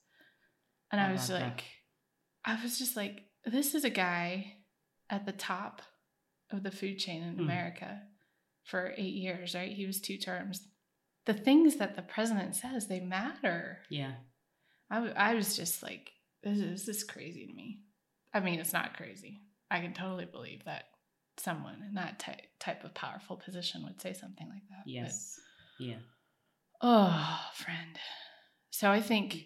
And 0.92 1.00
I 1.01 1.06
How 1.08 1.12
was 1.13 1.30
about 1.30 1.40
that? 1.40 1.46
like 1.46 1.63
I 2.46 2.63
was 2.63 2.80
just 2.80 2.96
like 2.96 3.24
this 3.46 3.75
is 3.75 3.84
a 3.84 3.90
guy 3.90 4.58
at 5.10 5.25
the 5.25 5.32
top 5.34 5.82
of 6.51 6.63
the 6.63 6.72
food 6.72 6.98
chain 7.00 7.22
in 7.24 7.36
Hmm. 7.36 7.42
America 7.42 8.01
for 8.63 8.94
8 8.98 9.01
years, 9.01 9.54
right? 9.56 9.72
He 9.72 9.86
was 9.86 10.00
two 10.00 10.18
terms. 10.18 10.68
The 11.25 11.34
things 11.34 11.75
that 11.78 11.96
the 11.96 12.01
president 12.01 12.56
says, 12.56 12.88
they 12.88 13.00
matter. 13.00 13.80
yeah. 13.90 14.13
I, 14.91 14.95
w- 14.95 15.13
I 15.15 15.33
was 15.36 15.55
just 15.55 15.81
like, 15.81 16.12
this 16.43 16.57
is, 16.60 16.86
this 16.86 16.98
is 16.98 17.03
crazy 17.03 17.48
to 17.48 17.53
me. 17.53 17.79
I 18.33 18.39
mean, 18.41 18.60
it's 18.60 18.74
not 18.74 18.95
crazy. 18.98 19.39
I 19.71 19.79
can 19.79 19.93
totally 19.93 20.25
believe 20.25 20.65
that 20.65 20.83
someone 21.38 21.81
in 21.88 21.95
that 21.95 22.19
type 22.19 22.41
type 22.60 22.83
of 22.83 22.93
powerful 22.93 23.38
position 23.38 23.83
would 23.83 24.00
say 24.01 24.13
something 24.13 24.48
like 24.50 24.67
that. 24.69 24.83
but- 24.86 24.91
Yes. 24.91 25.39
Yeah. 25.79 25.95
oh, 26.81 27.39
friend. 27.55 27.98
So 28.69 28.91
I 28.91 29.01
think, 29.01 29.45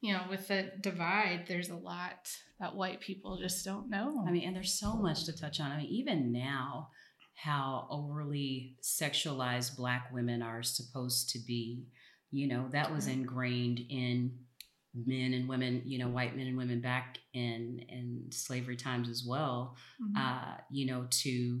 you 0.00 0.12
know, 0.12 0.22
with 0.28 0.48
the 0.48 0.72
divide, 0.80 1.44
there's 1.46 1.68
a 1.70 1.76
lot 1.76 2.28
that 2.58 2.74
white 2.76 3.00
people 3.00 3.38
just 3.38 3.64
don't 3.64 3.88
know. 3.90 4.24
I 4.26 4.30
mean, 4.30 4.44
and 4.46 4.54
there's 4.56 4.78
so 4.78 4.94
much 4.94 5.24
to 5.24 5.32
touch 5.36 5.60
on. 5.60 5.70
I 5.70 5.78
mean, 5.78 5.86
even 5.86 6.32
now, 6.32 6.88
how 7.34 7.86
overly 7.90 8.76
sexualized 8.82 9.76
Black 9.76 10.10
women 10.12 10.42
are 10.42 10.62
supposed 10.62 11.30
to 11.30 11.38
be, 11.46 11.86
you 12.30 12.46
know, 12.48 12.68
that 12.72 12.92
was 12.92 13.06
ingrained 13.06 13.80
in 13.88 14.32
men 14.94 15.34
and 15.34 15.48
women, 15.48 15.82
you 15.84 15.98
know, 15.98 16.08
white 16.08 16.36
men 16.36 16.46
and 16.46 16.56
women 16.56 16.80
back 16.80 17.18
in 17.32 17.84
in 17.88 18.26
slavery 18.30 18.76
times 18.76 19.08
as 19.08 19.24
well. 19.26 19.76
Mhm. 20.00 20.16
Uh, 20.16 20.56
you 20.70 20.86
know, 20.86 21.06
to 21.10 21.60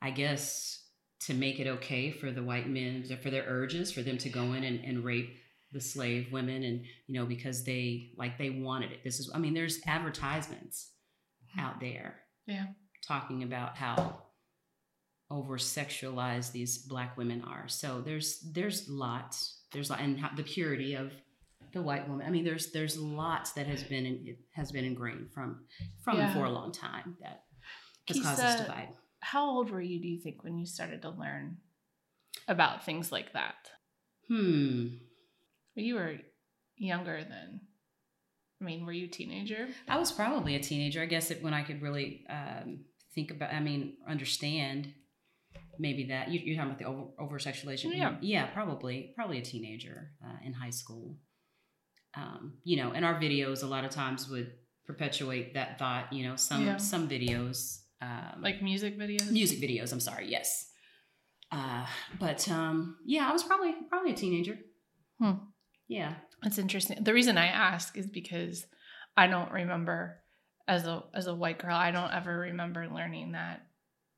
I 0.00 0.10
guess 0.10 0.88
to 1.20 1.34
make 1.34 1.58
it 1.58 1.66
okay 1.66 2.10
for 2.10 2.30
the 2.30 2.42
white 2.42 2.68
men 2.68 3.04
for 3.22 3.30
their 3.30 3.44
urges 3.46 3.90
for 3.90 4.02
them 4.02 4.18
to 4.18 4.28
go 4.28 4.52
in 4.52 4.64
and, 4.64 4.84
and 4.84 5.04
rape 5.04 5.36
the 5.72 5.80
slave 5.80 6.32
women 6.32 6.62
and 6.62 6.84
you 7.06 7.18
know 7.18 7.26
because 7.26 7.64
they 7.64 8.10
like 8.16 8.38
they 8.38 8.50
wanted 8.50 8.92
it 8.92 9.00
this 9.04 9.20
is 9.20 9.30
i 9.34 9.38
mean 9.38 9.52
there's 9.52 9.80
advertisements 9.86 10.92
out 11.58 11.80
there 11.80 12.20
yeah. 12.46 12.66
talking 13.06 13.42
about 13.42 13.76
how 13.76 14.22
over 15.30 15.58
sexualized 15.58 16.52
these 16.52 16.78
black 16.78 17.16
women 17.16 17.42
are 17.42 17.68
so 17.68 18.00
there's 18.00 18.40
there's 18.52 18.88
lots 18.88 19.60
there's 19.72 19.90
lot 19.90 20.00
and 20.00 20.18
how, 20.18 20.30
the 20.34 20.42
purity 20.42 20.94
of 20.94 21.12
the 21.72 21.82
white 21.82 22.08
woman 22.08 22.26
i 22.26 22.30
mean 22.30 22.44
there's 22.44 22.72
there's 22.72 22.96
lots 22.98 23.52
that 23.52 23.66
has 23.66 23.82
been 23.84 24.06
in, 24.06 24.36
has 24.52 24.72
been 24.72 24.84
ingrained 24.84 25.30
from 25.32 25.64
from 26.04 26.16
Yeah. 26.18 26.32
for 26.32 26.44
a 26.44 26.50
long 26.50 26.72
time 26.72 27.16
that 27.20 27.44
has 28.08 28.16
Kisa, 28.16 28.28
caused 28.28 28.42
this 28.42 28.60
divide 28.62 28.88
How 29.20 29.44
old 29.50 29.70
were 29.70 29.80
you, 29.82 30.00
do 30.00 30.08
you 30.08 30.20
think, 30.20 30.44
when 30.44 30.56
you 30.58 30.64
started 30.66 31.02
to 31.02 31.10
learn 31.10 31.58
about 32.46 32.84
things 32.86 33.10
like 33.12 33.32
that? 33.34 33.56
hmm 34.28 34.86
You 35.74 35.94
were 35.96 36.14
younger 36.76 37.18
than, 37.24 37.60
I 38.60 38.64
mean, 38.64 38.86
were 38.86 38.92
you 38.92 39.06
a 39.06 39.10
teenager? 39.10 39.68
I 39.88 39.98
was 39.98 40.12
probably 40.12 40.54
a 40.54 40.60
teenager. 40.60 41.02
I 41.02 41.06
guess 41.06 41.30
it, 41.30 41.42
when 41.42 41.52
I 41.54 41.62
could 41.62 41.82
really 41.82 42.24
um, 42.30 42.84
think 43.14 43.30
about, 43.30 43.52
I 43.52 43.60
mean, 43.60 43.96
understand 44.08 44.92
maybe 45.78 46.04
that 46.06 46.28
you, 46.30 46.40
you're 46.40 46.56
talking 46.56 46.70
about 46.70 46.78
the 46.78 46.86
over, 46.86 47.10
over 47.18 47.38
sexualization. 47.38 47.94
Yeah. 47.96 48.16
yeah, 48.20 48.46
probably, 48.46 49.12
probably 49.14 49.38
a 49.38 49.42
teenager 49.42 50.12
uh, 50.24 50.38
in 50.46 50.52
high 50.52 50.70
school. 50.70 51.16
Um, 52.14 52.54
you 52.64 52.76
know, 52.76 52.92
and 52.92 53.04
our 53.04 53.14
videos 53.20 53.62
a 53.62 53.66
lot 53.66 53.84
of 53.84 53.90
times 53.90 54.28
would 54.28 54.52
perpetuate 54.86 55.54
that 55.54 55.78
thought. 55.78 56.12
You 56.12 56.28
know, 56.28 56.36
some 56.36 56.64
Yeah. 56.66 56.76
some 56.78 57.08
videos, 57.08 57.82
um, 58.00 58.40
Like 58.42 58.62
music 58.62 58.98
videos? 58.98 59.30
music 59.30 59.58
videos. 59.60 59.92
I'm 59.92 60.00
sorry, 60.00 60.28
yes. 60.30 60.70
Uh, 61.50 61.86
but 62.18 62.48
um, 62.50 62.96
yeah, 63.04 63.28
I 63.28 63.32
was 63.32 63.42
probably 63.42 63.74
probably 63.88 64.12
a 64.12 64.16
teenager. 64.16 64.58
Hmm. 65.20 65.32
Yeah. 65.86 66.14
That's 66.42 66.58
interesting. 66.58 67.02
The 67.02 67.14
reason 67.14 67.36
I 67.38 67.46
ask 67.46 67.96
is 67.96 68.06
because 68.06 68.66
I 69.16 69.26
don't 69.26 69.50
remember 69.50 70.22
as 70.68 70.86
a 70.86 71.04
as 71.14 71.26
a 71.26 71.34
white 71.34 71.58
girl, 71.58 71.74
I 71.74 71.90
don't 71.90 72.12
ever 72.12 72.38
remember 72.38 72.86
learning 72.88 73.32
that 73.32 73.66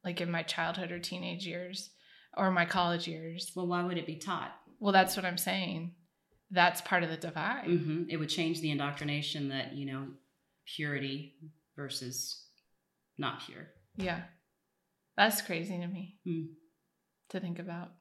like 0.04 0.20
in 0.20 0.30
my 0.30 0.42
childhood 0.42 0.90
or 0.92 0.98
teenage 0.98 1.46
years 1.46 1.90
or 2.36 2.50
my 2.50 2.64
college 2.66 3.06
years. 3.08 3.52
Well, 3.54 3.66
why 3.68 3.82
would 3.84 3.98
it 3.98 4.06
be 4.06 4.16
taught? 4.16 4.52
Well, 4.78 4.92
that's 4.92 5.16
what 5.16 5.24
I'm 5.24 5.38
saying. 5.38 5.94
That's 6.50 6.80
part 6.80 7.02
of 7.02 7.10
the 7.10 7.16
divide. 7.16 7.64
hmm 7.66 8.04
It 8.08 8.16
would 8.16 8.28
change 8.28 8.60
the 8.60 8.70
indoctrination 8.70 9.48
that 9.50 9.74
you 9.74 9.86
know 9.86 10.08
purity 10.76 11.34
versus 11.76 12.44
not 13.18 13.42
pure. 13.46 13.68
Yeah. 13.96 14.22
That's 15.16 15.42
crazy 15.42 15.76
to 15.78 15.86
me 15.86 16.18
Hmm. 16.24 16.44
to 17.30 17.40
think 17.40 17.58
about. 17.58 17.92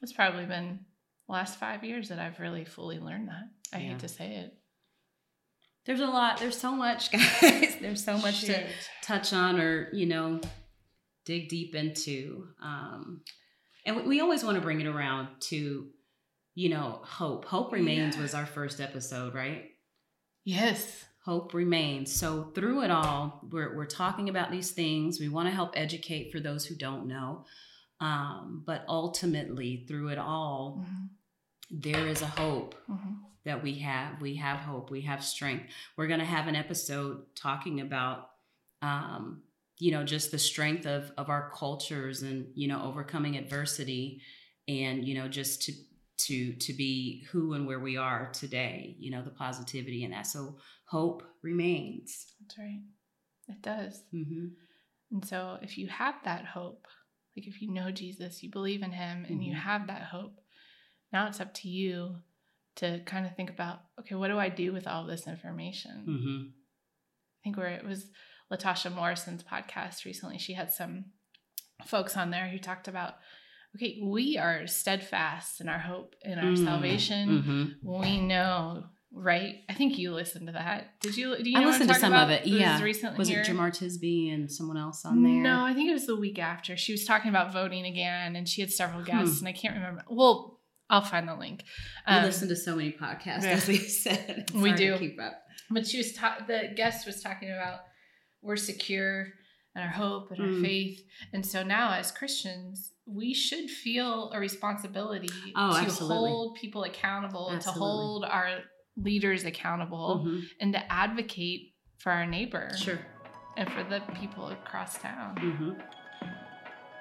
It's 0.00 0.12
probably 0.12 0.46
been 0.46 0.84
last 1.28 1.58
five 1.58 1.82
years 1.84 2.08
that 2.10 2.18
I've 2.18 2.38
really 2.38 2.64
fully 2.64 2.98
learned 2.98 3.28
that. 3.28 3.44
I 3.72 3.78
Yeah. 3.80 3.88
hate 3.90 3.98
to 4.00 4.08
say 4.08 4.34
it. 4.36 4.54
There's 5.84 6.00
a 6.00 6.06
lot. 6.06 6.38
There's 6.38 6.58
so 6.58 6.72
much, 6.72 7.10
guys. 7.12 7.76
There's 7.80 8.04
so 8.04 8.18
much 8.18 8.42
to 8.42 8.68
touch 9.02 9.32
on 9.32 9.58
or 9.60 9.90
you 9.94 10.06
know 10.06 10.40
dig 11.24 11.48
deep 11.48 11.74
into. 11.74 12.48
Um, 12.62 13.22
and 13.84 14.06
we 14.06 14.20
always 14.20 14.44
want 14.44 14.56
to 14.56 14.60
bring 14.62 14.80
it 14.80 14.86
around 14.86 15.28
to 15.40 15.88
you 16.60 16.68
know 16.74 17.00
hope. 17.04 17.44
Hope 17.44 17.70
remains 17.72 18.16
Yeah. 18.16 18.22
was 18.22 18.34
our 18.34 18.46
first 18.46 18.80
episode, 18.80 19.32
right? 19.34 19.62
Yes. 20.44 21.04
Hope 21.24 21.52
remains. 21.54 22.10
So 22.12 22.50
through 22.54 22.82
it 22.82 22.90
all, 22.90 23.46
we're 23.52 23.76
we're 23.76 23.84
talking 24.04 24.28
about 24.28 24.50
these 24.50 24.70
things. 24.72 25.20
We 25.20 25.28
want 25.28 25.46
to 25.48 25.54
help 25.54 25.72
educate 25.76 26.32
for 26.32 26.40
those 26.40 26.64
who 26.66 26.74
don't 26.74 27.06
know. 27.06 27.44
Um, 28.00 28.62
but 28.66 28.84
ultimately, 28.88 29.84
through 29.88 30.08
it 30.08 30.18
all, 30.18 30.84
Mhm. 30.86 31.08
there 31.70 32.06
is 32.08 32.22
a 32.22 32.26
hope 32.26 32.74
Mhm. 32.88 33.18
that 33.44 33.62
we 33.62 33.74
have. 33.80 34.20
We 34.20 34.36
have 34.36 34.60
hope. 34.60 34.90
We 34.90 35.02
have 35.02 35.22
strength. 35.24 35.66
We're 35.96 36.06
going 36.06 36.20
to 36.20 36.34
have 36.36 36.46
an 36.48 36.56
episode 36.56 37.34
talking 37.34 37.80
about, 37.80 38.30
um, 38.82 39.42
you 39.78 39.90
know, 39.90 40.04
just 40.04 40.30
the 40.30 40.38
strength 40.38 40.86
of 40.86 41.12
of 41.18 41.28
our 41.28 41.50
cultures 41.50 42.22
and 42.22 42.50
you 42.56 42.68
know 42.68 42.80
overcoming 42.82 43.36
adversity, 43.36 44.22
and 44.66 45.06
you 45.06 45.14
know 45.14 45.28
just 45.28 45.62
to 45.62 45.72
to 46.18 46.52
to 46.54 46.72
be 46.72 47.24
who 47.30 47.54
and 47.54 47.66
where 47.66 47.80
we 47.80 47.96
are 47.96 48.30
today. 48.32 48.96
You 48.98 49.10
know 49.10 49.22
the 49.22 49.30
positivity 49.30 50.04
and 50.04 50.12
that. 50.12 50.26
So 50.26 50.56
hope 50.86 51.22
remains. 51.42 52.26
That's 52.40 52.58
right. 52.58 52.82
It 53.48 53.62
does. 53.62 54.02
hmm 54.10 54.48
And 55.10 55.24
so 55.24 55.58
if 55.62 55.78
you 55.78 55.86
have 55.88 56.16
that 56.24 56.44
hope, 56.44 56.86
like 57.36 57.46
if 57.46 57.62
you 57.62 57.70
know 57.72 57.90
Jesus, 57.90 58.42
you 58.42 58.50
believe 58.50 58.82
in 58.82 58.92
him 58.92 59.24
and 59.28 59.42
you 59.42 59.54
Mhm. 59.54 59.58
have 59.60 59.86
that 59.86 60.02
hope, 60.02 60.40
now 61.12 61.26
it's 61.28 61.40
up 61.40 61.54
to 61.54 61.68
you 61.68 62.16
to 62.76 63.00
kind 63.06 63.24
of 63.26 63.34
think 63.34 63.48
about, 63.50 63.80
okay, 63.98 64.14
what 64.14 64.28
do 64.28 64.38
I 64.38 64.48
do 64.50 64.72
with 64.72 64.86
all 64.86 65.06
this 65.06 65.26
information? 65.26 66.04
hmm 66.04 66.50
I 66.50 67.40
think 67.44 67.56
where 67.56 67.68
it 67.68 67.84
was 67.84 68.10
Latasha 68.52 68.92
Morrison's 68.94 69.42
podcast 69.44 70.04
recently, 70.04 70.38
she 70.38 70.54
had 70.54 70.70
some 70.72 71.06
folks 71.86 72.16
on 72.16 72.30
there 72.30 72.48
who 72.48 72.58
talked 72.58 72.88
about, 72.88 73.14
okay, 73.76 74.00
we 74.02 74.38
are 74.38 74.66
steadfast 74.66 75.60
in 75.60 75.68
our 75.68 75.78
hope 75.78 76.14
in 76.22 76.38
our 76.38 76.44
Mm, 76.52 76.64
salvation. 76.64 77.42
hmm 77.42 77.64
We 78.00 78.20
know, 78.20 78.84
right? 79.12 79.56
I 79.68 79.74
think 79.74 79.98
you 79.98 80.12
listened 80.12 80.46
to 80.46 80.52
that. 80.52 81.00
Did 81.00 81.16
you? 81.16 81.36
Do 81.42 81.48
you 81.50 81.58
I 81.60 81.64
listened 81.64 81.88
to 81.88 81.94
some 81.94 82.12
of 82.12 82.30
it. 82.30 82.46
Yeah. 82.46 82.80
recently 82.82 83.18
Was 83.18 83.28
here? 83.28 83.42
it 83.42 83.46
Jemar 83.46 83.70
Tisby 83.70 84.32
and 84.32 84.50
someone 84.50 84.76
else 84.76 85.04
on 85.04 85.22
there? 85.22 85.32
No, 85.32 85.64
I 85.64 85.74
think 85.74 85.88
it 85.90 85.92
was 85.92 86.06
the 86.06 86.16
week 86.16 86.38
after. 86.38 86.76
She 86.76 86.92
was 86.92 87.04
talking 87.04 87.28
about 87.28 87.52
voting 87.52 87.84
again, 87.86 88.36
and 88.36 88.48
she 88.48 88.60
had 88.60 88.70
several 88.72 89.02
guests, 89.02 89.40
Hmm. 89.40 89.46
and 89.46 89.54
I 89.56 89.58
can't 89.58 89.74
remember. 89.74 90.04
Well, 90.10 90.60
I'll 90.90 91.02
find 91.02 91.28
the 91.28 91.36
link. 91.36 91.64
We 92.06 92.14
Um, 92.14 92.24
listen 92.24 92.48
to 92.48 92.56
so 92.56 92.74
many 92.74 92.92
podcasts, 92.92 93.42
yeah. 93.42 93.50
as 93.50 93.68
we 93.68 93.76
said. 93.78 94.44
It's 94.48 94.52
We 94.52 94.72
do. 94.72 94.96
keep 94.98 95.20
up. 95.20 95.42
but 95.70 95.86
she 95.86 95.98
was 95.98 96.14
ta- 96.14 96.42
the 96.46 96.72
guest 96.74 97.04
was 97.06 97.22
talking 97.22 97.50
about 97.50 97.80
we're 98.40 98.56
secure 98.56 99.26
and 99.74 99.84
our 99.84 99.90
hope 99.90 100.30
and 100.30 100.40
our 100.40 100.48
Mm. 100.48 100.62
faith, 100.62 101.02
and 101.34 101.44
so 101.44 101.62
now 101.62 101.92
as 101.92 102.10
Christians, 102.10 102.92
we 103.10 103.32
should 103.34 103.70
feel 103.70 104.30
a 104.32 104.38
responsibility 104.38 105.28
Oh, 105.56 105.72
to 105.72 105.78
absolutely. 105.86 106.16
hold 106.30 106.54
people 106.56 106.84
accountable, 106.84 107.50
Absolutely. 107.52 107.80
to 107.80 107.84
hold 107.84 108.24
our 108.24 108.58
leaders 108.96 109.44
accountable, 109.44 110.24
Mhm. 110.26 110.42
and 110.60 110.72
to 110.74 110.92
advocate 110.92 111.74
for 111.98 112.12
our 112.12 112.26
neighbor. 112.26 112.70
Sure. 112.76 112.98
And 113.56 113.70
for 113.72 113.82
the 113.84 114.00
people 114.20 114.48
across 114.48 114.98
town, 114.98 115.34
Mm-hmm. 115.36 115.70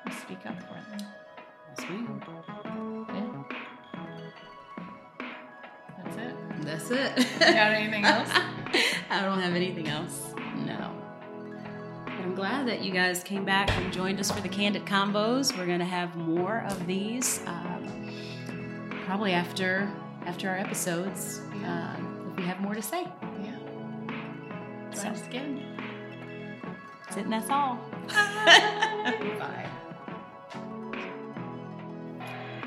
we 0.05 0.11
speak 0.11 0.45
up 0.45 0.59
for 0.63 0.73
them. 0.97 1.07
Yes, 1.77 1.89
ma'am. 1.89 2.21
Yeah. 3.09 3.43
That's 6.03 6.17
it. 6.17 6.35
That's 6.61 6.91
it. 6.91 7.17
You 7.47 7.53
got 7.53 7.71
anything 7.73 8.05
else? 8.05 8.29
I 9.09 9.21
don't 9.23 9.39
have 9.39 9.55
anything 9.55 9.87
else. 9.87 10.33
No. 10.55 10.86
Glad 12.37 12.67
that 12.67 12.83
you 12.83 12.91
guys 12.91 13.23
came 13.23 13.43
back 13.45 13.67
and 13.71 13.91
joined 13.91 14.19
us 14.19 14.29
for 14.29 14.41
the 14.41 14.47
Candid 14.47 14.85
Convos. 14.85 15.57
We're 15.57 15.65
going 15.65 15.79
to 15.79 15.85
have 15.85 16.15
more 16.15 16.63
of 16.69 16.85
these 16.85 17.41
um, 17.47 18.11
probably 19.07 19.31
after 19.33 19.91
after 20.27 20.47
our 20.47 20.55
episodes 20.57 21.41
Yeah. 21.59 21.95
um, 21.97 22.29
if 22.29 22.37
we 22.37 22.43
have 22.43 22.59
more 22.59 22.75
to 22.75 22.81
say. 22.83 23.07
Yeah. 23.41 23.55
So 24.93 25.07
us 25.07 25.25
again. 25.25 25.63
that's 27.05 27.17
it 27.17 27.23
and 27.23 27.33
that's 27.33 27.49
all. 27.49 27.79
Bye. 28.07 29.67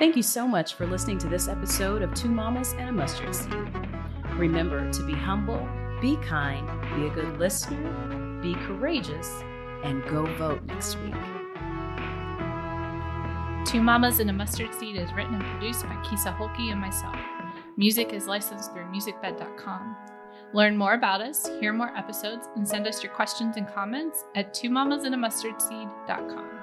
Thank 0.00 0.16
you 0.16 0.24
so 0.24 0.48
much 0.48 0.74
for 0.74 0.84
listening 0.84 1.18
to 1.18 1.28
this 1.28 1.46
episode 1.46 2.02
of 2.02 2.12
Two 2.14 2.28
Mamas 2.28 2.72
and 2.72 2.88
a 2.88 2.92
Mustard 2.92 3.36
Seed. 3.36 3.52
Remember 4.34 4.90
to 4.92 5.02
be 5.06 5.12
humble, 5.12 5.64
be 6.00 6.16
kind, 6.26 6.66
be 6.96 7.06
a 7.06 7.10
good 7.10 7.38
listener, 7.38 8.40
be 8.42 8.54
courageous, 8.66 9.30
and 9.84 10.02
go 10.04 10.24
vote 10.36 10.62
next 10.66 10.96
week. 11.00 11.14
Two 13.66 13.82
Mamas 13.82 14.20
and 14.20 14.30
a 14.30 14.32
Mustard 14.32 14.74
Seed 14.74 14.96
is 14.96 15.12
written 15.12 15.34
and 15.34 15.44
produced 15.44 15.84
by 15.84 16.00
Kisa 16.02 16.32
Hoeltke 16.32 16.72
and 16.72 16.80
myself. 16.80 17.16
Music 17.76 18.12
is 18.12 18.26
licensed 18.26 18.72
through 18.72 18.86
musicbed.com. 18.86 19.96
Learn 20.52 20.76
more 20.76 20.94
about 20.94 21.20
us, 21.20 21.48
hear 21.60 21.72
more 21.72 21.96
episodes, 21.96 22.48
and 22.56 22.66
send 22.66 22.86
us 22.86 23.02
your 23.02 23.12
questions 23.12 23.56
and 23.56 23.68
comments 23.68 24.24
at 24.34 24.54
twomamasandamustardseed.com. 24.54 26.59